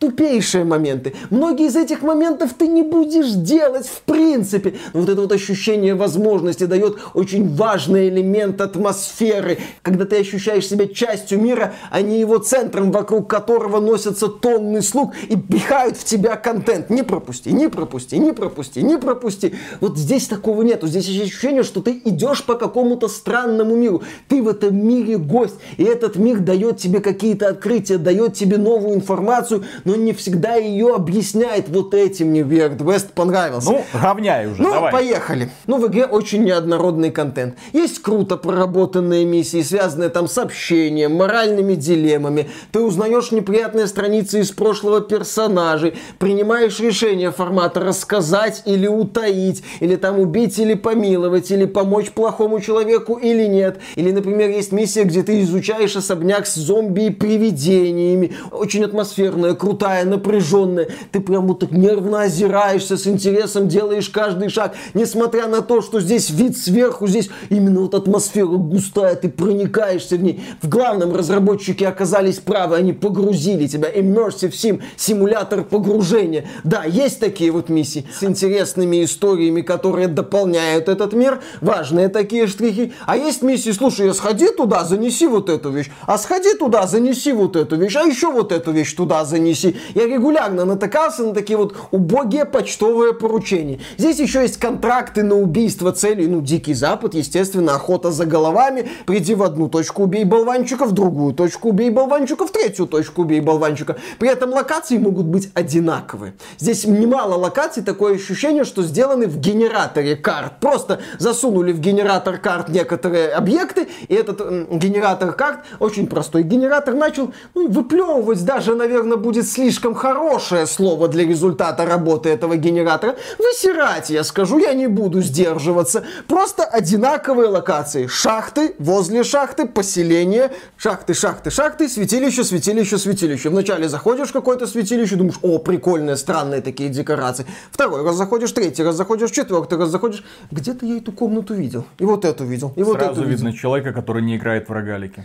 тупейшие 0.00 0.64
моменты. 0.64 1.12
Многие 1.28 1.66
из 1.66 1.76
этих 1.76 2.00
моментов 2.02 2.54
ты 2.58 2.66
не 2.66 2.82
будешь 2.82 3.32
делать 3.32 3.86
в 3.86 4.00
принципе. 4.02 4.74
Но 4.94 5.00
вот 5.00 5.08
это 5.10 5.20
вот 5.20 5.30
ощущение 5.30 5.94
возможности 5.94 6.64
дает 6.64 6.98
очень 7.12 7.54
важный 7.54 8.08
элемент 8.08 8.60
атмосферы, 8.62 9.58
когда 9.82 10.06
ты 10.06 10.16
ощущаешь 10.16 10.66
себя 10.66 10.88
частью 10.88 11.38
мира, 11.40 11.74
а 11.90 12.00
не 12.00 12.18
его 12.18 12.38
центром, 12.38 12.90
вокруг 12.90 13.28
которого 13.28 13.78
носятся 13.78 14.28
тонны 14.28 14.80
слуг 14.80 15.12
и 15.28 15.36
пихают 15.36 15.98
в 15.98 16.04
тебя 16.04 16.36
контент. 16.36 16.88
Не 16.88 17.02
пропусти, 17.02 17.50
не 17.50 17.68
пропусти, 17.68 18.16
не 18.16 18.32
пропусти, 18.32 18.78
не 18.80 18.96
пропусти. 18.96 19.54
Вот 19.80 19.98
здесь 19.98 20.26
такого 20.28 20.62
нету. 20.62 20.86
Здесь 20.86 21.08
ощущение, 21.08 21.62
что 21.62 21.82
ты 21.82 22.00
идешь 22.06 22.42
по 22.44 22.54
какому-то 22.54 23.08
странному 23.08 23.76
миру. 23.76 24.02
Ты 24.28 24.42
в 24.42 24.48
этом 24.48 24.74
мире 24.74 25.18
гость, 25.18 25.56
и 25.76 25.84
этот 25.84 26.16
мир 26.16 26.38
дает 26.38 26.78
тебе 26.78 27.00
какие-то 27.00 27.48
открытия, 27.48 27.98
дает 27.98 28.32
тебе 28.32 28.56
новую 28.56 28.94
информацию, 28.94 29.64
но 29.90 29.96
не 29.96 30.12
всегда 30.12 30.54
ее 30.54 30.94
объясняет. 30.94 31.68
Вот 31.68 31.94
этим 31.94 32.28
мне 32.28 32.42
Weird 32.42 32.78
West 32.78 33.08
понравился. 33.12 33.70
Ну, 33.72 33.84
равняй 33.92 34.46
уже, 34.46 34.62
Ну, 34.62 34.70
давай. 34.70 34.92
поехали. 34.92 35.50
Ну, 35.66 35.78
в 35.78 35.88
игре 35.88 36.06
очень 36.06 36.44
неоднородный 36.44 37.10
контент. 37.10 37.56
Есть 37.72 38.00
круто 38.00 38.36
проработанные 38.36 39.24
миссии, 39.24 39.62
связанные 39.62 40.08
там 40.08 40.28
с 40.28 40.38
общением, 40.38 41.16
моральными 41.16 41.74
дилеммами. 41.74 42.48
Ты 42.70 42.78
узнаешь 42.80 43.32
неприятные 43.32 43.88
страницы 43.88 44.40
из 44.40 44.52
прошлого 44.52 45.00
персонажей, 45.00 45.94
принимаешь 46.20 46.78
решение 46.78 47.32
формата 47.32 47.80
рассказать 47.80 48.62
или 48.66 48.86
утаить, 48.86 49.64
или 49.80 49.96
там 49.96 50.20
убить 50.20 50.56
или 50.60 50.74
помиловать, 50.74 51.50
или 51.50 51.64
помочь 51.64 52.10
плохому 52.12 52.60
человеку 52.60 53.14
или 53.14 53.46
нет. 53.46 53.80
Или, 53.96 54.12
например, 54.12 54.50
есть 54.50 54.70
миссия, 54.70 55.02
где 55.02 55.24
ты 55.24 55.40
изучаешь 55.42 55.96
особняк 55.96 56.46
с 56.46 56.54
зомби 56.54 57.06
и 57.06 57.10
привидениями. 57.10 58.32
Очень 58.52 58.84
атмосферная, 58.84 59.54
крутая, 59.54 59.79
напряженная. 60.04 60.88
Ты 61.12 61.20
прям 61.20 61.46
вот 61.46 61.60
так 61.60 61.72
нервно 61.72 62.22
озираешься, 62.22 62.96
с 62.96 63.06
интересом 63.06 63.68
делаешь 63.68 64.08
каждый 64.08 64.48
шаг. 64.48 64.74
Несмотря 64.94 65.46
на 65.46 65.62
то, 65.62 65.82
что 65.82 66.00
здесь 66.00 66.30
вид 66.30 66.56
сверху, 66.56 67.06
здесь 67.06 67.30
именно 67.48 67.80
вот 67.80 67.94
атмосфера 67.94 68.46
густая, 68.46 69.14
ты 69.16 69.28
проникаешься 69.28 70.16
в 70.16 70.22
ней. 70.22 70.42
В 70.62 70.68
главном 70.68 71.14
разработчики 71.14 71.84
оказались 71.84 72.38
правы, 72.38 72.76
они 72.76 72.92
погрузили 72.92 73.66
тебя. 73.66 73.90
Immersive 73.90 74.50
Sim, 74.50 74.82
симулятор 74.96 75.64
погружения. 75.64 76.46
Да, 76.64 76.84
есть 76.84 77.20
такие 77.20 77.50
вот 77.50 77.68
миссии 77.68 78.06
с 78.12 78.22
интересными 78.24 79.04
историями, 79.04 79.62
которые 79.62 80.08
дополняют 80.08 80.88
этот 80.88 81.12
мир. 81.12 81.40
Важные 81.60 82.08
такие 82.08 82.46
штрихи. 82.46 82.92
А 83.06 83.16
есть 83.16 83.42
миссии, 83.42 83.70
слушай, 83.70 84.10
а 84.10 84.14
сходи 84.14 84.48
туда, 84.48 84.84
занеси 84.84 85.26
вот 85.26 85.48
эту 85.48 85.70
вещь. 85.70 85.90
А 86.06 86.18
сходи 86.18 86.54
туда, 86.54 86.86
занеси 86.86 87.32
вот 87.32 87.56
эту 87.56 87.76
вещь. 87.76 87.96
А 87.96 88.02
еще 88.02 88.30
вот 88.30 88.52
эту 88.52 88.72
вещь 88.72 88.94
туда 88.94 89.24
занеси. 89.24 89.69
Я 89.94 90.06
регулярно 90.06 90.64
натыкался 90.64 91.24
на 91.24 91.34
такие 91.34 91.56
вот 91.56 91.76
убогие 91.90 92.44
почтовые 92.44 93.14
поручения. 93.14 93.80
Здесь 93.98 94.18
еще 94.18 94.42
есть 94.42 94.58
контракты 94.58 95.22
на 95.22 95.36
убийство 95.36 95.92
целей. 95.92 96.26
Ну, 96.26 96.40
Дикий 96.40 96.74
Запад, 96.74 97.14
естественно, 97.14 97.74
охота 97.74 98.10
за 98.10 98.26
головами. 98.26 98.88
Приди 99.06 99.34
в 99.34 99.42
одну 99.42 99.68
точку, 99.68 100.04
убей 100.04 100.24
болванчика, 100.24 100.84
в 100.84 100.92
другую 100.92 101.34
точку, 101.34 101.70
убей 101.70 101.90
болванчика, 101.90 102.46
в 102.46 102.50
третью 102.50 102.86
точку, 102.86 103.22
убей 103.22 103.40
болванчика. 103.40 103.96
При 104.18 104.28
этом 104.28 104.50
локации 104.50 104.98
могут 104.98 105.26
быть 105.26 105.50
одинаковые. 105.54 106.34
Здесь 106.58 106.84
немало 106.84 107.34
локаций, 107.34 107.82
такое 107.82 108.14
ощущение, 108.14 108.64
что 108.64 108.82
сделаны 108.82 109.26
в 109.26 109.38
генераторе 109.38 110.16
карт. 110.16 110.60
Просто 110.60 111.00
засунули 111.18 111.72
в 111.72 111.80
генератор 111.80 112.38
карт 112.38 112.68
некоторые 112.68 113.28
объекты, 113.28 113.88
и 114.08 114.14
этот 114.14 114.40
генератор 114.70 115.32
карт, 115.32 115.60
очень 115.78 116.06
простой 116.06 116.42
генератор, 116.42 116.94
начал 116.94 117.32
ну, 117.54 117.68
выплевывать 117.68 118.44
даже, 118.44 118.74
наверное, 118.74 119.16
будет 119.16 119.46
слишком 119.60 119.94
хорошее 119.94 120.66
слово 120.66 121.08
для 121.08 121.26
результата 121.26 121.84
работы 121.84 122.30
этого 122.30 122.56
генератора. 122.56 123.16
Высирать, 123.38 124.08
я 124.08 124.24
скажу, 124.24 124.58
я 124.58 124.72
не 124.72 124.86
буду 124.86 125.20
сдерживаться. 125.20 126.02
Просто 126.28 126.64
одинаковые 126.64 127.48
локации. 127.48 128.06
Шахты, 128.06 128.74
возле 128.78 129.22
шахты, 129.22 129.66
поселение, 129.66 130.50
шахты, 130.78 131.12
шахты, 131.12 131.50
шахты, 131.50 131.88
святилище, 131.88 132.42
святилище, 132.42 132.96
святилище. 132.96 133.50
Вначале 133.50 133.88
заходишь 133.88 134.30
в 134.30 134.32
какое-то 134.32 134.66
святилище, 134.66 135.16
думаешь, 135.16 135.38
о, 135.42 135.58
прикольные, 135.58 136.16
странные 136.16 136.62
такие 136.62 136.88
декорации. 136.88 137.44
Второй 137.70 138.02
раз 138.02 138.16
заходишь, 138.16 138.52
третий 138.52 138.82
раз 138.82 138.94
заходишь, 138.94 139.30
четвертый 139.30 139.78
раз 139.78 139.90
заходишь. 139.90 140.24
Где-то 140.50 140.86
я 140.86 140.96
эту 140.96 141.12
комнату 141.12 141.52
видел. 141.52 141.84
И 141.98 142.04
вот 142.06 142.24
эту 142.24 142.44
видел. 142.44 142.72
И 142.76 142.82
вот 142.82 142.96
Сразу 142.96 143.20
эту 143.20 143.28
видно 143.28 143.48
видел. 143.48 143.60
человека, 143.60 143.92
который 143.92 144.22
не 144.22 144.36
играет 144.36 144.70
в 144.70 144.72
рогалики. 144.72 145.24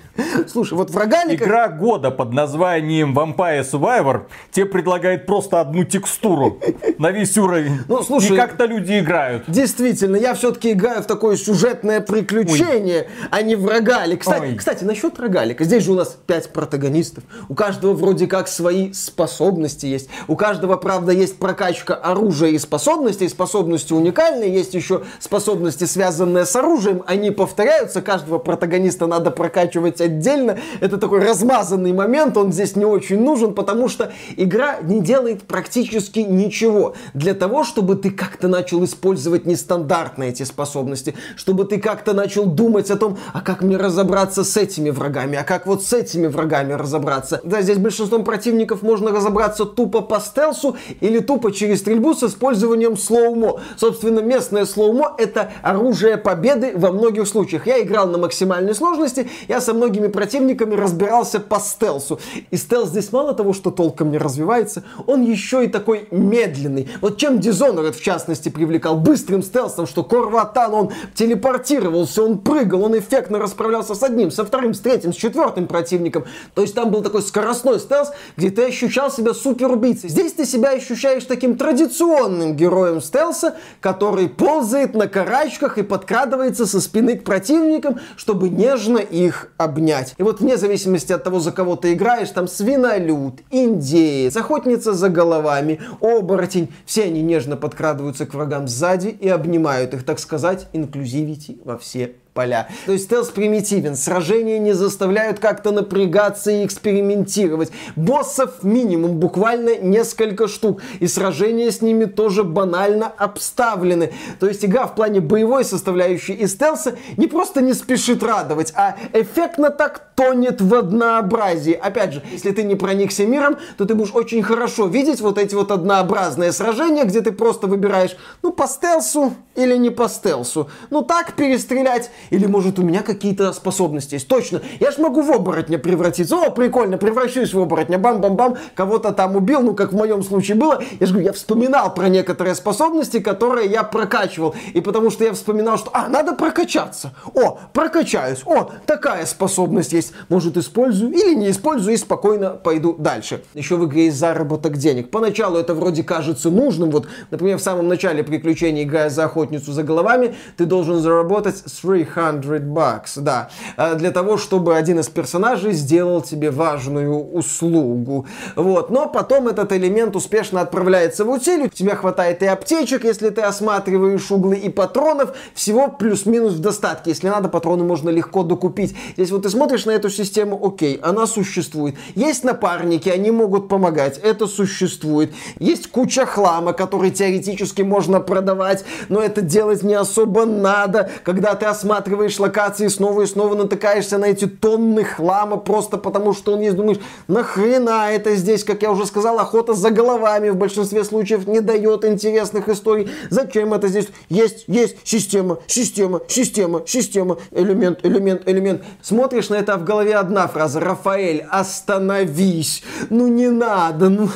Слушай, 0.52 0.74
вот 0.74 0.90
в 0.90 0.98
рогаликах... 0.98 1.48
Игра 1.48 1.70
года 1.70 2.12
под 2.12 2.34
названием 2.34 3.18
Vampire 3.18 3.62
Survivor 3.62 4.25
тебе 4.52 4.66
предлагает 4.66 5.26
просто 5.26 5.62
одну 5.62 5.84
текстуру 5.84 6.60
на 6.98 7.12
весь 7.12 7.38
уровень. 7.38 7.80
Ну, 7.88 8.04
слушай- 8.04 8.34
И 8.34 8.36
как-то 8.36 8.66
люди 8.66 9.00
играют. 9.00 9.44
Действительно, 9.48 10.16
я 10.16 10.34
все-таки 10.34 10.72
играю 10.72 11.02
в 11.02 11.06
такое 11.06 11.36
сюжетное 11.38 12.02
приключение, 12.02 13.08
а 13.32 13.42
не 13.42 13.56
в 13.56 13.68
рогалик. 13.68 14.22
Кстати, 14.22 14.42
Ой. 14.42 14.56
кстати, 14.56 14.84
насчет 14.84 15.20
рогалика. 15.20 15.64
Здесь 15.64 15.84
же 15.84 15.92
у 15.92 15.96
нас 15.96 16.18
пять 16.26 16.50
протагонистов. 16.52 17.24
У 17.50 17.56
каждого 17.56 17.94
вроде 17.94 18.28
как 18.28 18.48
свои 18.48 18.92
способности 18.94 19.86
есть. 19.86 20.10
У 20.28 20.36
каждого, 20.36 20.78
правда, 20.78 21.12
есть 21.12 21.38
прокачка 21.38 21.96
оружия 21.96 22.50
и 22.50 22.58
способностей. 22.60 23.28
Способности 23.30 23.94
уникальные. 23.94 24.54
Есть 24.54 24.74
еще 24.74 25.04
способности, 25.20 25.86
связанные 25.86 26.46
с 26.46 26.56
оружием. 26.56 27.04
Они 27.08 27.32
повторяются. 27.32 28.02
Каждого 28.02 28.38
протагониста 28.40 29.08
надо 29.08 29.32
прокачивать 29.32 30.02
отдельно. 30.02 30.58
Это 30.82 30.98
такой 30.98 31.20
размазанный 31.20 31.94
момент. 31.94 32.38
Он 32.38 32.52
здесь 32.52 32.76
не 32.76 32.86
очень 32.86 33.22
нужен, 33.22 33.54
потому 33.54 33.88
что 33.88 34.05
что 34.06 34.14
игра 34.36 34.78
не 34.82 35.02
делает 35.02 35.44
практически 35.44 36.20
ничего 36.20 36.96
для 37.14 37.34
того, 37.34 37.64
чтобы 37.64 37.96
ты 37.96 38.10
как-то 38.10 38.48
начал 38.48 38.84
использовать 38.84 39.46
нестандартные 39.46 40.30
эти 40.30 40.44
способности, 40.44 41.16
чтобы 41.36 41.66
ты 41.66 41.80
как-то 41.80 42.14
начал 42.14 42.46
думать 42.46 42.92
о 42.92 42.98
том, 42.98 43.18
а 43.34 43.42
как 43.42 43.62
мне 43.62 43.78
разобраться 43.78 44.44
с 44.44 44.58
этими 44.58 44.90
врагами, 44.90 45.38
а 45.38 45.44
как 45.44 45.68
вот 45.68 45.84
с 45.84 45.94
этими 45.94 46.28
врагами 46.28 46.74
разобраться. 46.74 47.42
Да, 47.44 47.62
здесь 47.62 47.78
большинством 47.78 48.24
противников 48.24 48.82
можно 48.82 49.12
разобраться 49.12 49.66
тупо 49.66 50.02
по 50.02 50.20
стелсу 50.20 50.78
или 51.02 51.20
тупо 51.20 51.52
через 51.52 51.80
стрельбу 51.80 52.14
с 52.14 52.24
использованием 52.24 52.98
slow-mo. 52.98 53.60
Собственно, 53.78 54.20
местное 54.20 54.66
slow-mo 54.66 55.16
это 55.18 55.52
оружие 55.62 56.18
победы 56.18 56.74
во 56.76 56.92
многих 56.92 57.28
случаях. 57.28 57.68
Я 57.68 57.82
играл 57.82 58.08
на 58.08 58.18
максимальной 58.18 58.76
сложности, 58.76 59.30
я 59.48 59.62
со 59.62 59.74
многими 59.74 60.08
противниками 60.08 60.76
разбирался 60.76 61.40
по 61.40 61.60
стелсу. 61.60 62.20
И 62.52 62.58
стелс 62.58 62.90
здесь 62.90 63.12
мало 63.12 63.34
того, 63.34 63.54
что 63.54 63.72
толком 63.96 64.12
не 64.12 64.18
развивается, 64.18 64.84
он 65.08 65.24
еще 65.24 65.64
и 65.64 65.68
такой 65.68 66.08
медленный. 66.12 66.90
Вот 67.00 67.18
чем 67.18 67.38
Dishonored, 67.38 67.94
в 67.94 68.02
частности, 68.02 68.50
привлекал 68.50 68.98
быстрым 68.98 69.42
стелсом, 69.42 69.88
что 69.88 70.04
Корватан, 70.04 70.74
он 70.74 70.92
телепортировался, 71.14 72.24
он 72.24 72.40
прыгал, 72.40 72.84
он 72.84 72.98
эффектно 72.98 73.40
расправлялся 73.40 73.96
с 73.96 74.04
одним, 74.04 74.32
со 74.32 74.44
вторым, 74.44 74.74
с 74.74 74.80
третьим, 74.80 75.14
с 75.14 75.16
четвертым 75.16 75.68
противником. 75.68 76.26
То 76.54 76.62
есть 76.62 76.76
там 76.76 76.92
был 76.92 77.02
такой 77.02 77.22
скоростной 77.22 77.80
стелс, 77.80 78.12
где 78.36 78.50
ты 78.50 78.66
ощущал 78.66 79.10
себя 79.10 79.34
супер 79.34 79.72
убийцей. 79.72 80.10
Здесь 80.10 80.34
ты 80.34 80.46
себя 80.46 80.72
ощущаешь 80.72 81.24
таким 81.24 81.58
традиционным 81.58 82.56
героем 82.56 83.02
стелса, 83.02 83.56
который 83.80 84.28
ползает 84.28 84.94
на 84.94 85.08
карачках 85.08 85.78
и 85.78 85.84
подкрадывается 85.84 86.66
со 86.66 86.82
спины 86.82 87.18
к 87.18 87.24
противникам, 87.24 88.00
чтобы 88.18 88.50
нежно 88.50 88.98
их 88.98 89.52
обнять. 89.58 90.16
И 90.18 90.24
вот 90.24 90.42
вне 90.42 90.58
зависимости 90.58 91.14
от 91.14 91.24
того, 91.24 91.40
за 91.40 91.54
кого 91.54 91.78
ты 91.78 91.94
играешь, 91.94 92.30
там 92.30 92.48
свинолюд, 92.48 93.36
индеец, 93.86 94.36
охотница 94.36 94.94
за 94.94 95.10
головами, 95.10 95.80
оборотень, 96.02 96.74
все 96.86 97.04
они 97.04 97.22
нежно 97.22 97.56
подкрадываются 97.56 98.26
к 98.26 98.34
врагам 98.34 98.68
сзади 98.68 99.10
и 99.10 99.30
обнимают 99.30 99.94
их, 99.94 100.04
так 100.04 100.20
сказать, 100.20 100.68
инклюзивити 100.74 101.60
во 101.64 101.78
все 101.78 102.16
поля. 102.36 102.68
То 102.86 102.92
есть 102.92 103.06
стелс 103.06 103.30
примитивен, 103.30 103.96
сражения 103.96 104.60
не 104.60 104.74
заставляют 104.74 105.40
как-то 105.40 105.72
напрягаться 105.72 106.52
и 106.52 106.66
экспериментировать. 106.66 107.72
Боссов 107.96 108.62
минимум, 108.62 109.18
буквально 109.20 109.78
несколько 109.78 110.48
штук. 110.48 110.82
И 111.00 111.08
сражения 111.08 111.72
с 111.72 111.82
ними 111.82 112.06
тоже 112.06 112.44
банально 112.44 113.08
обставлены. 113.08 114.12
То 114.40 114.48
есть 114.48 114.66
игра 114.66 114.86
в 114.86 114.96
плане 114.96 115.22
боевой 115.22 115.64
составляющей 115.64 116.34
и 116.34 116.46
стелса 116.46 116.98
не 117.16 117.28
просто 117.28 117.62
не 117.62 117.74
спешит 117.74 118.22
радовать, 118.22 118.74
а 118.76 118.98
эффектно 119.14 119.70
так 119.70 120.10
тонет 120.16 120.60
в 120.60 120.76
однообразии. 120.76 121.74
Опять 121.74 122.14
же, 122.14 122.24
если 122.32 122.52
ты 122.52 122.64
не 122.64 122.76
проникся 122.76 123.26
миром, 123.26 123.58
то 123.78 123.86
ты 123.86 123.96
будешь 123.96 124.14
очень 124.14 124.44
хорошо 124.44 124.88
видеть 124.88 125.22
вот 125.22 125.38
эти 125.38 125.56
вот 125.56 125.72
однообразные 125.72 126.52
сражения, 126.52 127.06
где 127.06 127.22
ты 127.22 127.32
просто 127.32 127.68
выбираешь, 127.68 128.18
ну, 128.44 128.52
по 128.52 128.68
стелсу 128.68 129.34
или 129.56 129.78
не 129.78 129.90
по 129.90 130.10
стелсу. 130.10 130.70
Ну, 130.90 131.02
так 131.02 131.34
перестрелять 131.34 132.12
или, 132.30 132.46
может, 132.46 132.80
у 132.80 132.84
меня 132.84 133.02
какие-то 133.02 133.54
способности 133.54 134.16
есть. 134.16 134.28
Точно, 134.28 134.62
я 134.80 134.92
ж 134.92 134.98
могу 134.98 135.22
в 135.22 135.32
оборотня 135.32 135.78
превратиться. 135.78 136.36
О, 136.36 136.50
прикольно, 136.50 136.98
превращусь 136.98 137.54
в 137.54 137.60
оборотня. 137.60 137.98
Бам-бам-бам, 137.98 138.58
кого-то 138.76 139.12
там 139.12 139.36
убил, 139.36 139.62
ну, 139.62 139.74
как 139.74 139.94
в 139.94 139.96
моем 139.96 140.24
случае 140.24 140.58
было. 140.58 140.82
Я 141.00 141.06
же 141.06 141.14
говорю, 141.14 141.28
я 141.28 141.34
вспоминал 141.34 141.94
про 141.94 142.10
некоторые 142.10 142.56
способности, 142.56 143.20
которые 143.20 143.70
я 143.70 143.84
прокачивал. 143.84 144.56
И 144.74 144.82
потому 144.82 145.10
что 145.10 145.24
я 145.24 145.34
вспоминал, 145.34 145.78
что, 145.78 145.90
а, 145.94 146.08
надо 146.08 146.34
прокачаться. 146.34 147.14
О, 147.34 147.60
прокачаюсь. 147.74 148.42
О, 148.46 148.72
такая 148.86 149.26
способность 149.26 149.94
есть. 149.94 150.14
Может, 150.30 150.58
использую 150.58 151.12
или 151.12 151.36
не 151.36 151.52
использую 151.52 151.94
и 151.94 151.98
спокойно 151.98 152.52
пойду 152.52 152.94
дальше. 152.98 153.44
Еще 153.54 153.76
в 153.76 153.86
игре 153.86 154.06
есть 154.06 154.18
заработок 154.18 154.78
денег. 154.78 155.10
Поначалу 155.10 155.58
это 155.58 155.74
вроде 155.74 156.04
кажется 156.04 156.50
нужным. 156.50 156.92
Вот, 156.92 157.08
например, 157.32 157.58
в 157.58 157.62
самом 157.62 157.88
начале 157.88 158.24
приключений, 158.24 158.84
играя 158.84 159.10
за 159.10 159.26
охотницу 159.26 159.72
за 159.72 159.84
головами, 159.84 160.36
ты 160.58 160.66
должен 160.66 161.00
заработать 161.00 161.64
300 161.64 162.06
300 162.06 162.15
bucks, 162.16 163.20
да, 163.20 163.50
э, 163.78 163.96
для 163.96 164.12
того, 164.12 164.38
чтобы 164.38 164.76
один 164.76 165.00
из 165.00 165.08
персонажей 165.08 165.74
сделал 165.74 166.22
тебе 166.22 166.52
важную 166.52 167.16
услугу. 167.32 168.26
Вот, 168.56 168.90
но 168.90 169.08
потом 169.08 169.48
этот 169.48 169.72
элемент 169.74 170.16
успешно 170.16 170.62
отправляется 170.62 171.26
в 171.26 171.30
утиль, 171.30 171.66
у 171.66 171.68
тебя 171.68 171.96
хватает 171.96 172.42
и 172.44 172.46
аптечек, 172.46 173.04
если 173.04 173.30
ты 173.30 173.42
осматриваешь 173.42 174.32
углы, 174.32 174.56
и 174.56 174.70
патронов, 174.70 175.36
всего 175.54 175.88
плюс-минус 175.88 176.54
в 176.54 176.60
достатке. 176.60 177.12
Если 177.12 177.28
надо, 177.28 177.50
патроны 177.50 177.84
можно 177.84 178.10
легко 178.10 178.44
докупить. 178.44 178.96
Здесь 179.16 179.32
вот 179.32 179.44
ты 179.44 179.50
смотришь 179.50 179.86
на 179.86 179.92
эту 179.92 180.10
систему, 180.10 180.60
окей, 180.66 181.00
она 181.02 181.28
существует. 181.28 181.96
Есть 182.16 182.44
напарники, 182.44 183.10
они 183.10 183.32
могут 183.32 183.68
помогать, 183.68 184.18
это 184.18 184.48
существует. 184.48 185.34
Есть 185.60 185.92
куча 185.92 186.26
хлама, 186.26 186.74
который 186.74 187.12
теоретически 187.12 187.82
можно 187.82 188.20
продавать, 188.20 188.86
но 189.10 189.22
это 189.22 189.42
делать 189.42 189.84
не 189.84 189.94
особо 189.94 190.46
надо, 190.46 191.10
когда 191.24 191.56
ты 191.56 191.66
осматриваешь 191.66 192.05
осматриваешь 192.06 192.40
локации, 192.40 192.88
снова 192.88 193.24
и 193.24 193.26
снова 193.26 193.56
натыкаешься 193.56 194.18
на 194.18 194.26
эти 194.26 194.46
тонны 194.46 195.04
хлама, 195.04 195.58
просто 195.58 195.98
потому 195.98 196.34
что 196.34 196.54
он 196.54 196.62
есть, 196.62 196.76
думаешь, 196.76 197.00
нахрена 197.28 198.12
это 198.12 198.36
здесь, 198.36 198.64
как 198.64 198.84
я 198.84 198.92
уже 198.92 199.06
сказал, 199.06 199.40
охота 199.40 199.74
за 199.74 199.90
головами 199.90 200.50
в 200.50 200.56
большинстве 200.56 201.04
случаев 201.04 201.48
не 201.48 201.62
дает 201.62 202.06
интересных 202.06 202.70
историй. 202.70 203.10
Зачем 203.30 203.74
это 203.74 203.88
здесь? 203.88 204.08
Есть, 204.30 204.66
есть 204.68 204.98
система, 205.04 205.60
система, 205.68 206.22
система, 206.28 206.84
система, 206.86 207.38
элемент, 207.52 208.00
элемент, 208.04 208.44
элемент. 208.46 208.84
Смотришь 209.02 209.50
на 209.50 209.56
это, 209.56 209.74
а 209.74 209.78
в 209.78 209.84
голове 209.84 210.16
одна 210.16 210.48
фраза. 210.48 210.80
Рафаэль, 210.80 211.46
остановись. 211.50 212.84
Ну 213.10 213.28
не 213.28 213.50
надо, 213.50 214.10
ну, 214.10 214.30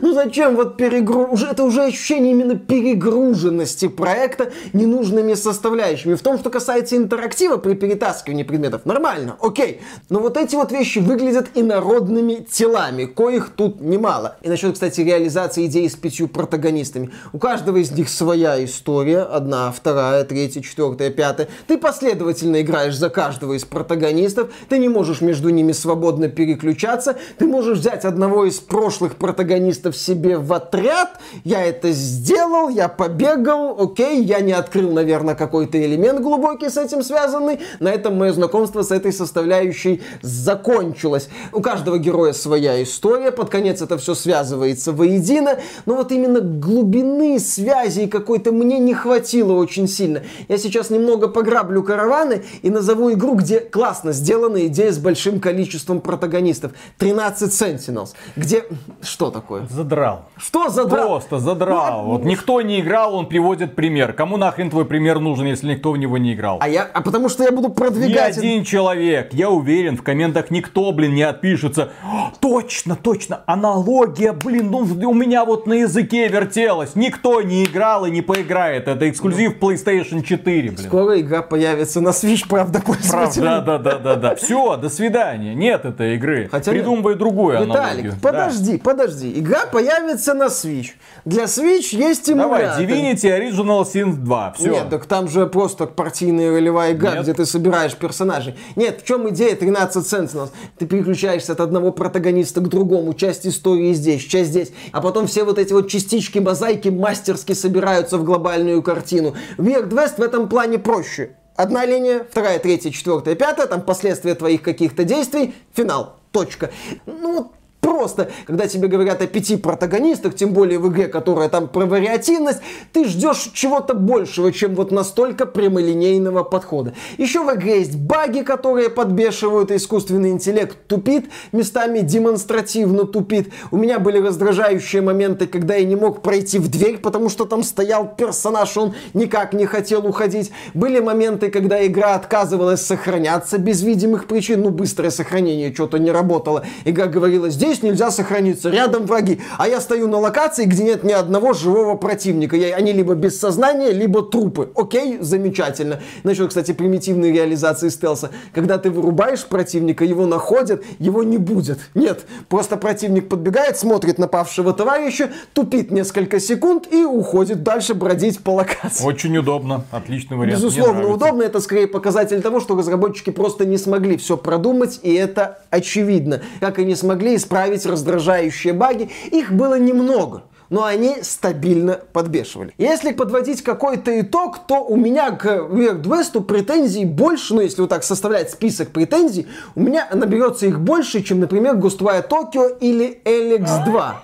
ну 0.00 0.14
зачем 0.14 0.54
вот 0.56 0.76
перегруз... 0.76 1.42
Это 1.42 1.64
уже 1.64 1.84
ощущение 1.84 2.32
именно 2.32 2.56
перегруженности 2.56 3.88
проекта 3.88 4.52
ненужными 4.72 5.34
составляющими. 5.34 6.14
В 6.14 6.22
том, 6.22 6.38
что 6.38 6.50
касается 6.50 6.91
касается 6.92 6.96
интерактива 6.96 7.56
при 7.56 7.74
перетаскивании 7.74 8.42
предметов, 8.42 8.82
нормально, 8.84 9.36
окей. 9.40 9.80
Но 10.10 10.20
вот 10.20 10.36
эти 10.36 10.56
вот 10.56 10.72
вещи 10.72 10.98
выглядят 10.98 11.48
инородными 11.54 12.46
телами, 12.50 13.04
коих 13.04 13.50
тут 13.56 13.80
немало. 13.80 14.36
И 14.42 14.48
насчет, 14.48 14.74
кстати, 14.74 15.00
реализации 15.00 15.66
идеи 15.66 15.88
с 15.88 15.94
пятью 15.94 16.28
протагонистами. 16.28 17.10
У 17.32 17.38
каждого 17.38 17.78
из 17.78 17.90
них 17.92 18.08
своя 18.08 18.62
история, 18.64 19.22
одна, 19.22 19.72
вторая, 19.72 20.24
третья, 20.24 20.60
четвертая, 20.60 21.10
пятая. 21.10 21.48
Ты 21.66 21.78
последовательно 21.78 22.60
играешь 22.60 22.96
за 22.96 23.10
каждого 23.10 23.54
из 23.54 23.64
протагонистов, 23.64 24.50
ты 24.68 24.78
не 24.78 24.88
можешь 24.88 25.20
между 25.20 25.50
ними 25.50 25.72
свободно 25.72 26.28
переключаться, 26.28 27.16
ты 27.38 27.46
можешь 27.46 27.78
взять 27.78 28.04
одного 28.04 28.44
из 28.44 28.58
прошлых 28.60 29.16
протагонистов 29.16 29.96
себе 29.96 30.36
в 30.38 30.52
отряд, 30.52 31.20
я 31.44 31.64
это 31.64 31.92
сделал, 31.92 32.68
я 32.68 32.88
побегал, 32.88 33.80
окей, 33.80 34.22
я 34.22 34.40
не 34.40 34.52
открыл, 34.52 34.92
наверное, 34.92 35.34
какой-то 35.34 35.78
элемент 35.78 36.20
глубокий 36.20 36.68
с 36.72 36.76
этим 36.76 37.02
связаны. 37.02 37.60
На 37.80 37.88
этом 37.88 38.16
мое 38.16 38.32
знакомство 38.32 38.82
с 38.82 38.90
этой 38.90 39.12
составляющей 39.12 40.02
закончилось. 40.22 41.28
У 41.52 41.60
каждого 41.60 41.98
героя 41.98 42.32
своя 42.32 42.82
история, 42.82 43.30
под 43.30 43.50
конец 43.50 43.82
это 43.82 43.98
все 43.98 44.14
связывается 44.14 44.92
воедино, 44.92 45.58
но 45.86 45.96
вот 45.96 46.12
именно 46.12 46.40
глубины 46.40 47.38
связи 47.38 48.06
какой-то 48.06 48.52
мне 48.52 48.78
не 48.78 48.94
хватило 48.94 49.52
очень 49.52 49.88
сильно. 49.88 50.22
Я 50.48 50.58
сейчас 50.58 50.90
немного 50.90 51.28
пограблю 51.28 51.82
караваны 51.82 52.44
и 52.62 52.70
назову 52.70 53.12
игру, 53.12 53.34
где 53.34 53.60
классно 53.60 54.12
сделана 54.12 54.66
идея 54.66 54.92
с 54.92 54.98
большим 54.98 55.40
количеством 55.40 56.00
протагонистов. 56.00 56.72
13 56.98 57.52
Sentinels, 57.52 58.10
где... 58.36 58.64
Что 59.02 59.30
такое? 59.30 59.66
Задрал. 59.70 60.26
Что 60.36 60.68
задрал? 60.68 61.08
Просто 61.08 61.38
задрал. 61.38 62.04
Ну, 62.04 62.10
вот 62.10 62.24
никто 62.24 62.60
не 62.62 62.80
играл, 62.80 63.14
он 63.14 63.26
приводит 63.26 63.74
пример. 63.74 64.12
Кому 64.12 64.36
нахрен 64.36 64.70
твой 64.70 64.84
пример 64.84 65.18
нужен, 65.18 65.46
если 65.46 65.68
никто 65.68 65.92
в 65.92 65.98
него 65.98 66.18
не 66.18 66.34
играл? 66.34 66.58
А 66.62 66.68
я, 66.68 66.88
а 66.94 67.00
потому 67.00 67.28
что 67.28 67.42
я 67.42 67.50
буду 67.50 67.70
продвигать. 67.70 68.36
Ни 68.36 68.40
один 68.40 68.64
человек, 68.64 69.34
я 69.34 69.50
уверен, 69.50 69.96
в 69.96 70.04
комментах 70.04 70.52
никто, 70.52 70.92
блин, 70.92 71.12
не 71.12 71.24
отпишется. 71.24 71.90
Точно, 72.38 72.94
точно, 72.94 73.40
аналогия, 73.46 74.30
блин, 74.30 74.70
ну 74.70 74.78
у 74.78 75.12
меня 75.12 75.44
вот 75.44 75.66
на 75.66 75.72
языке 75.72 76.28
вертелось. 76.28 76.94
Никто 76.94 77.42
не 77.42 77.64
играл 77.64 78.06
и 78.06 78.12
не 78.12 78.22
поиграет. 78.22 78.86
Это 78.86 79.10
эксклюзив 79.10 79.58
PlayStation 79.58 80.22
4, 80.22 80.70
блин. 80.70 80.78
Скоро 80.78 81.20
игра 81.20 81.42
появится 81.42 82.00
на 82.00 82.10
Switch, 82.10 82.44
правда, 82.48 82.80
пользователям. 82.80 83.64
Да, 83.64 83.78
да, 83.78 83.78
да, 83.78 83.98
да, 83.98 84.14
да. 84.14 84.34
Все, 84.36 84.76
до 84.76 84.88
свидания. 84.88 85.56
Нет 85.56 85.84
этой 85.84 86.14
игры. 86.14 86.46
Хотя 86.48 86.70
Придумывай 86.70 87.16
другую 87.16 87.54
Виталик, 87.54 87.74
аналогию. 87.74 88.14
подожди, 88.22 88.72
да. 88.76 88.82
подожди. 88.84 89.32
Игра 89.36 89.66
появится 89.66 90.32
на 90.34 90.44
Switch. 90.44 90.90
Для 91.24 91.46
Switch 91.46 91.88
есть 91.90 92.30
эмулятор. 92.30 92.76
Давай, 92.76 92.84
Divinity 92.84 93.36
Original 93.36 93.82
Sin 93.82 94.12
2. 94.12 94.54
Все. 94.58 94.70
Нет, 94.70 94.90
так 94.90 95.06
там 95.06 95.26
же 95.26 95.48
просто 95.48 95.86
партийные 95.86 96.51
ролевая 96.52 96.92
игра, 96.92 97.14
Нет. 97.14 97.22
где 97.22 97.34
ты 97.34 97.46
собираешь 97.46 97.96
персонажей. 97.96 98.54
Нет, 98.76 99.00
в 99.02 99.06
чем 99.06 99.28
идея 99.30 99.56
13 99.56 100.04
Sentinels? 100.04 100.50
Ты 100.78 100.86
переключаешься 100.86 101.52
от 101.52 101.60
одного 101.60 101.92
протагониста 101.92 102.60
к 102.60 102.68
другому, 102.68 103.14
часть 103.14 103.46
истории 103.46 103.92
здесь, 103.92 104.22
часть 104.22 104.50
здесь, 104.50 104.72
а 104.92 105.00
потом 105.00 105.26
все 105.26 105.44
вот 105.44 105.58
эти 105.58 105.72
вот 105.72 105.88
частички 105.88 106.38
мозаики 106.38 106.88
мастерски 106.88 107.52
собираются 107.52 108.18
в 108.18 108.24
глобальную 108.24 108.82
картину. 108.82 109.34
Weird 109.58 109.90
West 109.90 110.14
в 110.18 110.22
этом 110.22 110.48
плане 110.48 110.78
проще. 110.78 111.36
Одна 111.56 111.84
линия, 111.84 112.26
вторая, 112.30 112.58
третья, 112.58 112.90
четвертая, 112.90 113.34
пятая, 113.34 113.66
там 113.66 113.82
последствия 113.82 114.34
твоих 114.34 114.62
каких-то 114.62 115.04
действий, 115.04 115.54
финал, 115.74 116.16
точка. 116.30 116.70
Ну, 117.06 117.52
просто, 117.82 118.30
когда 118.46 118.66
тебе 118.66 118.88
говорят 118.88 119.20
о 119.20 119.26
пяти 119.26 119.56
протагонистах, 119.56 120.34
тем 120.34 120.52
более 120.52 120.78
в 120.78 120.88
игре, 120.90 121.08
которая 121.08 121.48
там 121.48 121.68
про 121.68 121.84
вариативность, 121.84 122.60
ты 122.92 123.04
ждешь 123.04 123.50
чего-то 123.52 123.94
большего, 123.94 124.50
чем 124.50 124.74
вот 124.74 124.92
настолько 124.92 125.46
прямолинейного 125.46 126.42
подхода. 126.42 126.94
Еще 127.18 127.44
в 127.44 127.54
игре 127.54 127.80
есть 127.80 127.96
баги, 127.96 128.40
которые 128.40 128.88
подбешивают, 128.88 129.70
искусственный 129.70 130.30
интеллект 130.30 130.76
тупит, 130.86 131.26
местами 131.52 132.00
демонстративно 132.00 133.04
тупит. 133.04 133.52
У 133.70 133.76
меня 133.76 133.98
были 133.98 134.18
раздражающие 134.18 135.02
моменты, 135.02 135.46
когда 135.46 135.74
я 135.74 135.84
не 135.84 135.96
мог 135.96 136.22
пройти 136.22 136.58
в 136.58 136.68
дверь, 136.68 136.98
потому 136.98 137.28
что 137.28 137.44
там 137.44 137.62
стоял 137.62 138.14
персонаж, 138.16 138.76
он 138.76 138.94
никак 139.12 139.52
не 139.52 139.66
хотел 139.66 140.06
уходить. 140.06 140.50
Были 140.74 141.00
моменты, 141.00 141.50
когда 141.50 141.84
игра 141.86 142.14
отказывалась 142.14 142.80
сохраняться 142.80 143.58
без 143.58 143.82
видимых 143.82 144.26
причин, 144.26 144.62
ну 144.62 144.70
быстрое 144.70 145.10
сохранение 145.10 145.74
что-то 145.74 145.98
не 145.98 146.10
работало. 146.10 146.64
Игра 146.84 147.06
говорила, 147.06 147.50
здесь 147.50 147.71
нельзя 147.80 148.10
сохраниться, 148.10 148.68
рядом 148.70 149.06
враги. 149.06 149.40
А 149.56 149.68
я 149.68 149.80
стою 149.80 150.08
на 150.08 150.18
локации, 150.18 150.64
где 150.64 150.82
нет 150.82 151.04
ни 151.04 151.12
одного 151.12 151.52
живого 151.52 151.96
противника. 151.96 152.56
Я, 152.56 152.76
они 152.76 152.92
либо 152.92 153.14
без 153.14 153.38
сознания, 153.38 153.92
либо 153.92 154.22
трупы. 154.22 154.70
Окей, 154.76 155.18
замечательно. 155.20 156.00
Насчет, 156.24 156.48
кстати, 156.48 156.72
примитивной 156.72 157.32
реализации 157.32 157.88
стелса. 157.88 158.30
Когда 158.52 158.78
ты 158.78 158.90
вырубаешь 158.90 159.44
противника, 159.46 160.04
его 160.04 160.26
находят, 160.26 160.82
его 160.98 161.22
не 161.22 161.38
будет. 161.38 161.78
Нет, 161.94 162.24
просто 162.48 162.76
противник 162.76 163.28
подбегает, 163.28 163.78
смотрит 163.78 164.18
на 164.18 164.28
павшего 164.28 164.72
товарища, 164.72 165.30
тупит 165.54 165.90
несколько 165.90 166.40
секунд 166.40 166.88
и 166.92 167.04
уходит 167.04 167.62
дальше 167.62 167.94
бродить 167.94 168.40
по 168.42 168.50
локации. 168.50 169.04
Очень 169.04 169.38
удобно, 169.38 169.84
отличный 169.90 170.36
вариант. 170.36 170.56
Безусловно, 170.56 171.08
удобно. 171.08 171.42
Это 171.42 171.60
скорее 171.60 171.86
показатель 171.86 172.42
того, 172.42 172.60
что 172.60 172.76
разработчики 172.76 173.30
просто 173.30 173.64
не 173.64 173.78
смогли 173.78 174.16
все 174.16 174.36
продумать, 174.36 175.00
и 175.02 175.14
это 175.14 175.60
очевидно. 175.70 176.42
Как 176.60 176.78
и 176.78 176.84
не 176.84 176.94
смогли 176.94 177.36
исправить 177.36 177.52
раздражающие 177.86 178.72
баги. 178.72 179.10
Их 179.30 179.52
было 179.52 179.78
немного 179.78 180.44
но 180.72 180.84
они 180.84 181.18
стабильно 181.20 182.00
подбешивали. 182.14 182.72
Если 182.78 183.12
подводить 183.12 183.62
какой-то 183.62 184.18
итог, 184.22 184.66
то 184.66 184.82
у 184.82 184.96
меня 184.96 185.30
к 185.32 185.44
West 185.44 186.40
претензий 186.44 187.04
больше, 187.04 187.54
ну 187.54 187.60
если 187.60 187.82
вот 187.82 187.90
так 187.90 188.02
составлять 188.02 188.50
список 188.50 188.88
претензий, 188.88 189.46
у 189.74 189.80
меня 189.80 190.08
наберется 190.14 190.64
их 190.64 190.80
больше, 190.80 191.22
чем, 191.22 191.40
например, 191.40 191.74
Ghostwire 191.74 192.26
Tokyo 192.26 192.74
или 192.80 193.20
Alex 193.26 193.84
2. 193.84 194.22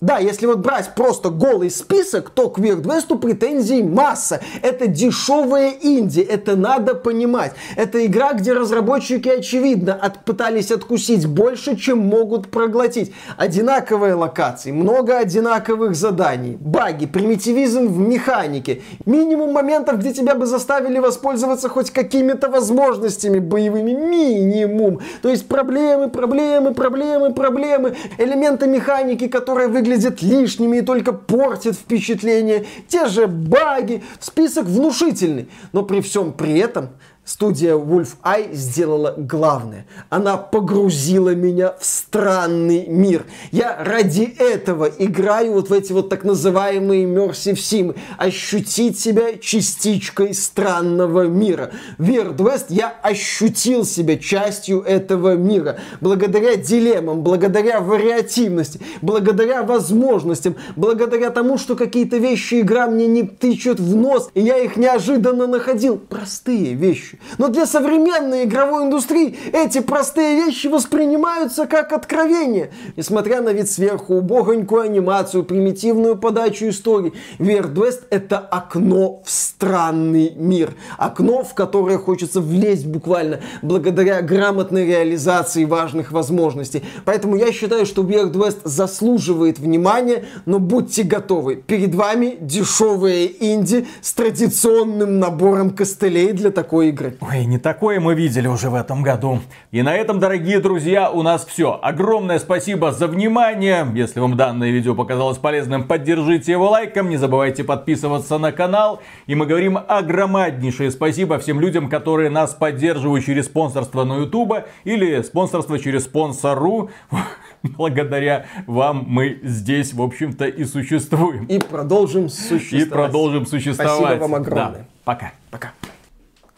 Да, 0.00 0.16
если 0.16 0.46
вот 0.46 0.60
брать 0.60 0.94
просто 0.94 1.28
голый 1.28 1.70
список, 1.70 2.30
то 2.30 2.48
к 2.48 2.58
West 2.58 3.18
претензий 3.18 3.82
масса. 3.82 4.40
Это 4.62 4.86
дешевая 4.86 5.74
инди, 5.82 6.20
это 6.20 6.56
надо 6.56 6.94
понимать. 6.94 7.52
Это 7.76 8.06
игра, 8.06 8.32
где 8.32 8.54
разработчики, 8.54 9.28
очевидно, 9.28 9.92
от, 9.92 10.24
пытались 10.24 10.70
откусить 10.70 11.26
больше, 11.26 11.76
чем 11.76 11.98
могут 11.98 12.50
проглотить. 12.50 13.12
Одинаковые 13.36 14.14
локации, 14.14 14.72
много 14.72 15.18
одинаковых 15.18 15.94
заданий, 15.94 16.56
баги, 16.58 17.04
примитивизм 17.04 17.86
в 17.86 17.98
механике, 17.98 18.80
минимум 19.04 19.52
моментов, 19.52 19.98
где 19.98 20.14
тебя 20.14 20.34
бы 20.34 20.46
заставили 20.46 20.98
воспользоваться 20.98 21.68
хоть 21.68 21.90
какими-то 21.90 22.48
возможностями 22.48 23.38
боевыми, 23.38 23.92
минимум. 23.92 25.00
То 25.20 25.28
есть 25.28 25.46
проблемы, 25.46 26.08
проблемы, 26.08 26.72
проблемы, 26.72 27.34
проблемы, 27.34 27.96
элементы 28.16 28.66
механики, 28.66 29.28
которые 29.28 29.68
выглядят 29.68 29.89
выглядят 29.90 30.22
лишними 30.22 30.78
и 30.78 30.82
только 30.82 31.12
портят 31.12 31.74
впечатление. 31.74 32.66
Те 32.88 33.06
же 33.06 33.26
баги, 33.26 34.02
список 34.20 34.66
внушительный. 34.66 35.48
Но 35.72 35.82
при 35.82 36.00
всем 36.00 36.32
при 36.32 36.58
этом 36.58 36.90
студия 37.30 37.74
Wolf 37.74 38.16
Eye 38.24 38.52
сделала 38.52 39.14
главное. 39.16 39.86
Она 40.08 40.36
погрузила 40.36 41.32
меня 41.32 41.74
в 41.78 41.84
странный 41.84 42.86
мир. 42.88 43.24
Я 43.52 43.76
ради 43.84 44.22
этого 44.22 44.90
играю 44.98 45.52
вот 45.52 45.70
в 45.70 45.72
эти 45.72 45.92
вот 45.92 46.08
так 46.08 46.24
называемые 46.24 47.04
Immersive 47.04 47.54
Sim. 47.54 47.96
Ощутить 48.18 48.98
себя 48.98 49.38
частичкой 49.38 50.34
странного 50.34 51.28
мира. 51.28 51.70
В 51.98 52.08
Weird 52.08 52.36
West 52.38 52.66
я 52.70 52.88
ощутил 52.88 53.84
себя 53.84 54.16
частью 54.16 54.82
этого 54.82 55.36
мира. 55.36 55.78
Благодаря 56.00 56.56
дилеммам, 56.56 57.22
благодаря 57.22 57.80
вариативности, 57.80 58.80
благодаря 59.02 59.62
возможностям, 59.62 60.56
благодаря 60.74 61.30
тому, 61.30 61.58
что 61.58 61.76
какие-то 61.76 62.16
вещи 62.16 62.60
игра 62.60 62.88
мне 62.88 63.06
не 63.06 63.22
тычет 63.22 63.78
в 63.78 63.94
нос, 63.94 64.30
и 64.34 64.40
я 64.40 64.58
их 64.58 64.76
неожиданно 64.76 65.46
находил. 65.46 65.96
Простые 65.96 66.74
вещи. 66.74 67.19
Но 67.38 67.48
для 67.48 67.66
современной 67.66 68.44
игровой 68.44 68.84
индустрии 68.84 69.38
эти 69.52 69.80
простые 69.80 70.44
вещи 70.44 70.66
воспринимаются 70.66 71.66
как 71.66 71.92
откровение. 71.92 72.70
Несмотря 72.96 73.40
на 73.40 73.50
вид 73.50 73.70
сверху 73.70 74.14
убогонькую 74.14 74.82
анимацию, 74.82 75.44
примитивную 75.44 76.16
подачу 76.16 76.68
истории, 76.68 77.12
Weird 77.38 77.74
West 77.74 78.02
это 78.10 78.38
окно 78.38 79.22
в 79.24 79.30
странный 79.30 80.32
мир. 80.36 80.74
Окно, 80.98 81.42
в 81.44 81.54
которое 81.54 81.98
хочется 81.98 82.40
влезть 82.40 82.86
буквально 82.86 83.40
благодаря 83.62 84.22
грамотной 84.22 84.86
реализации 84.86 85.64
важных 85.64 86.12
возможностей. 86.12 86.82
Поэтому 87.04 87.36
я 87.36 87.52
считаю, 87.52 87.86
что 87.86 88.02
Weird 88.02 88.32
West 88.32 88.60
заслуживает 88.64 89.58
внимания, 89.58 90.24
но 90.46 90.58
будьте 90.58 91.02
готовы. 91.02 91.56
Перед 91.56 91.94
вами 91.94 92.36
дешевые 92.40 93.30
инди 93.52 93.86
с 94.00 94.12
традиционным 94.12 95.18
набором 95.18 95.70
костылей 95.70 96.32
для 96.32 96.50
такой 96.50 96.88
игры. 96.88 97.09
Ой, 97.20 97.44
не 97.44 97.58
такое 97.58 98.00
мы 98.00 98.14
видели 98.14 98.46
уже 98.46 98.70
в 98.70 98.74
этом 98.74 99.02
году. 99.02 99.40
И 99.70 99.82
на 99.82 99.94
этом, 99.94 100.20
дорогие 100.20 100.60
друзья, 100.60 101.10
у 101.10 101.22
нас 101.22 101.44
все. 101.44 101.78
Огромное 101.82 102.38
спасибо 102.38 102.92
за 102.92 103.06
внимание. 103.06 103.86
Если 103.94 104.20
вам 104.20 104.36
данное 104.36 104.70
видео 104.70 104.94
показалось 104.94 105.38
полезным, 105.38 105.84
поддержите 105.84 106.52
его 106.52 106.70
лайком. 106.70 107.08
Не 107.08 107.16
забывайте 107.16 107.64
подписываться 107.64 108.38
на 108.38 108.52
канал. 108.52 109.00
И 109.26 109.34
мы 109.34 109.46
говорим 109.46 109.78
огромнейшее 109.78 110.90
спасибо 110.90 111.38
всем 111.38 111.60
людям, 111.60 111.88
которые 111.88 112.30
нас 112.30 112.54
поддерживают 112.54 113.24
через 113.24 113.46
спонсорство 113.46 114.04
на 114.04 114.18
YouTube 114.18 114.64
или 114.84 115.22
спонсорство 115.22 115.78
через 115.78 116.04
спонсору. 116.04 116.90
Благодаря 117.62 118.46
вам 118.66 119.04
мы 119.06 119.38
здесь, 119.42 119.92
в 119.92 120.00
общем-то, 120.00 120.46
и 120.46 120.64
существуем. 120.64 121.44
И 121.46 121.58
продолжим 121.58 122.28
существовать. 122.28 122.86
И 122.86 122.90
продолжим 122.90 123.46
существовать. 123.46 123.98
Спасибо 123.98 124.22
вам 124.22 124.34
огромное. 124.34 124.78
Да. 124.78 124.84
Пока. 125.04 125.32
Пока. 125.50 125.72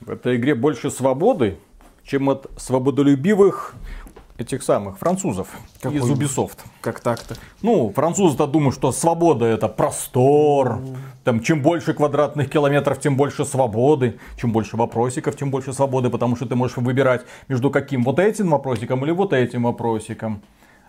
В 0.05 0.11
этой 0.11 0.37
игре 0.37 0.57
больше 0.57 0.91
свободы, 0.91 1.59
чем 2.03 2.29
от 2.29 2.51
свободолюбивых 2.57 3.77
этих 4.37 4.65
самых 4.65 4.99
французов 4.99 5.47
Какой? 5.81 5.99
из 5.99 6.11
Ubisoft. 6.11 6.59
Как 6.81 6.99
так-то? 6.99 7.37
Ну, 7.61 7.93
французы-то 7.95 8.49
думают, 8.49 8.75
что 8.75 8.91
свобода 8.91 9.45
это 9.45 9.69
простор. 9.69 10.81
Там, 11.23 11.41
чем 11.41 11.63
больше 11.63 11.95
квадратных 11.95 12.51
километров, 12.51 12.99
тем 12.99 13.17
больше 13.17 13.45
свободы. 13.45 14.19
Чем 14.37 14.51
больше 14.51 14.77
вопросиков, 14.77 15.37
тем 15.37 15.53
больше 15.53 15.73
свободы, 15.73 16.11
потому 16.11 16.35
что 16.35 16.47
ты 16.47 16.57
можешь 16.57 16.79
выбирать 16.79 17.23
между 17.47 17.71
каким 17.71 18.03
вот 18.03 18.19
этим 18.19 18.51
вопросиком 18.51 19.05
или 19.05 19.13
вот 19.13 19.33
этим 19.33 19.63
вопросиком. 19.63 20.43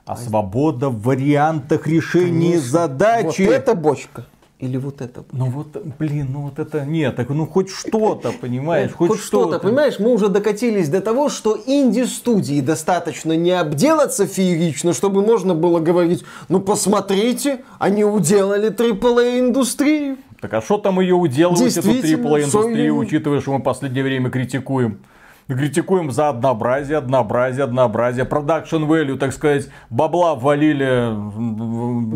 А 0.05 0.17
свобода 0.17 0.89
в 0.89 1.03
вариантах 1.03 1.85
решения 1.85 2.53
Конечно. 2.53 2.69
задачи. 2.69 3.43
Вот 3.43 3.53
эта 3.53 3.75
бочка. 3.75 4.25
Или 4.59 4.77
вот 4.77 5.01
это. 5.01 5.25
Ну 5.31 5.47
вот, 5.47 5.67
блин, 5.99 6.29
ну 6.31 6.41
вот 6.43 6.59
это 6.59 6.85
нет, 6.85 7.15
так 7.17 7.29
ну 7.29 7.45
хоть 7.45 7.69
что-то, 7.69 8.31
понимаешь, 8.31 8.91
хоть, 8.93 9.09
хоть 9.09 9.19
что-то, 9.19 9.59
понимаешь, 9.59 9.99
мы 9.99 10.11
уже 10.11 10.29
докатились 10.29 10.87
до 10.89 11.01
того, 11.01 11.27
что 11.27 11.59
инди-студии 11.65 12.61
достаточно 12.61 13.33
не 13.35 13.51
обделаться 13.51 14.25
феерично, 14.25 14.93
чтобы 14.93 15.21
можно 15.21 15.53
было 15.53 15.79
говорить, 15.79 16.23
ну 16.47 16.61
посмотрите, 16.61 17.63
они 17.79 18.05
уделали 18.05 18.69
AAA-индустрию. 18.69 20.17
Так 20.39 20.53
а 20.53 20.61
что 20.61 20.77
там 20.77 20.99
ее 20.99 21.15
уделывать, 21.15 21.75
эту 21.75 21.89
AAA-индустрию, 21.89 22.93
что- 22.93 22.99
учитывая, 22.99 23.41
что 23.41 23.53
мы 23.53 23.59
в 23.59 23.63
последнее 23.63 24.03
время 24.03 24.29
критикуем? 24.29 24.99
Критикуем 25.47 26.11
за 26.11 26.29
однообразие, 26.29 26.97
однообразие, 26.97 27.65
однообразие. 27.65 28.25
Production 28.25 28.83
value, 28.85 29.17
так 29.17 29.33
сказать, 29.33 29.67
бабла 29.89 30.35
ввалили. 30.35 31.13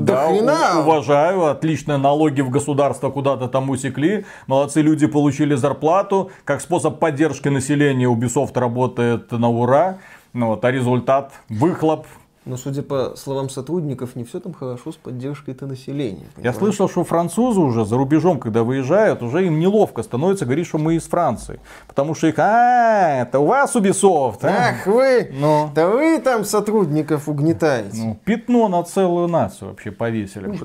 Да 0.06 0.28
хрена! 0.28 0.58
у- 0.78 0.82
уважаю. 0.84 1.46
Отлично, 1.46 1.98
налоги 1.98 2.42
в 2.42 2.50
государство 2.50 3.10
куда-то 3.10 3.48
там 3.48 3.70
усекли. 3.70 4.26
Молодцы, 4.48 4.82
люди 4.82 5.08
получили 5.08 5.56
зарплату. 5.56 6.32
Как 6.46 6.62
способ 6.62 7.00
поддержки 7.00 7.50
населения 7.50 8.06
Ubisoft 8.06 8.58
работает 8.60 9.32
на 9.32 9.50
ура. 9.50 9.98
Ну, 10.34 10.48
вот, 10.48 10.64
а 10.66 10.72
результат, 10.72 11.32
выхлоп. 11.50 12.06
Но, 12.48 12.56
судя 12.56 12.82
по 12.82 13.14
словам 13.18 13.50
сотрудников, 13.50 14.16
не 14.16 14.24
все 14.24 14.40
там 14.40 14.54
хорошо 14.54 14.94
с 14.94 14.96
поддержкой-то 14.96 15.66
населения. 15.66 16.28
Я 16.38 16.54
слышал, 16.54 16.88
что 16.90 17.04
французы 17.04 17.60
уже 17.60 17.86
за 17.86 17.98
рубежом, 17.98 18.40
когда 18.40 18.64
выезжают, 18.64 19.22
уже 19.22 19.46
им 19.46 19.60
неловко 19.60 20.02
становится 20.02 20.46
говорить, 20.46 20.66
что 20.66 20.78
мы 20.78 20.96
из 20.96 21.04
Франции. 21.04 21.60
Потому 21.88 22.16
что 22.16 22.28
их, 22.28 22.36
а, 22.40 23.22
это 23.24 23.40
у 23.40 23.48
вас 23.48 23.76
Ubisoft. 23.76 24.40
а?» 24.44 24.70
Ах 24.70 24.88
вы, 24.88 25.30
Ну. 25.34 25.70
да 25.76 25.90
вы 25.90 26.20
там 26.20 26.46
сотрудников 26.46 27.28
угнетаете. 27.28 27.98
Ну, 27.98 28.20
пятно 28.24 28.70
на 28.70 28.82
целую 28.84 29.28
нацию 29.28 29.72
вообще 29.72 29.92
повесили. 29.92 30.58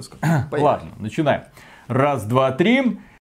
Ладно, 0.52 0.90
начинаем. 0.98 1.42
Раз, 1.88 2.22
два, 2.24 2.52
три. 2.52 3.00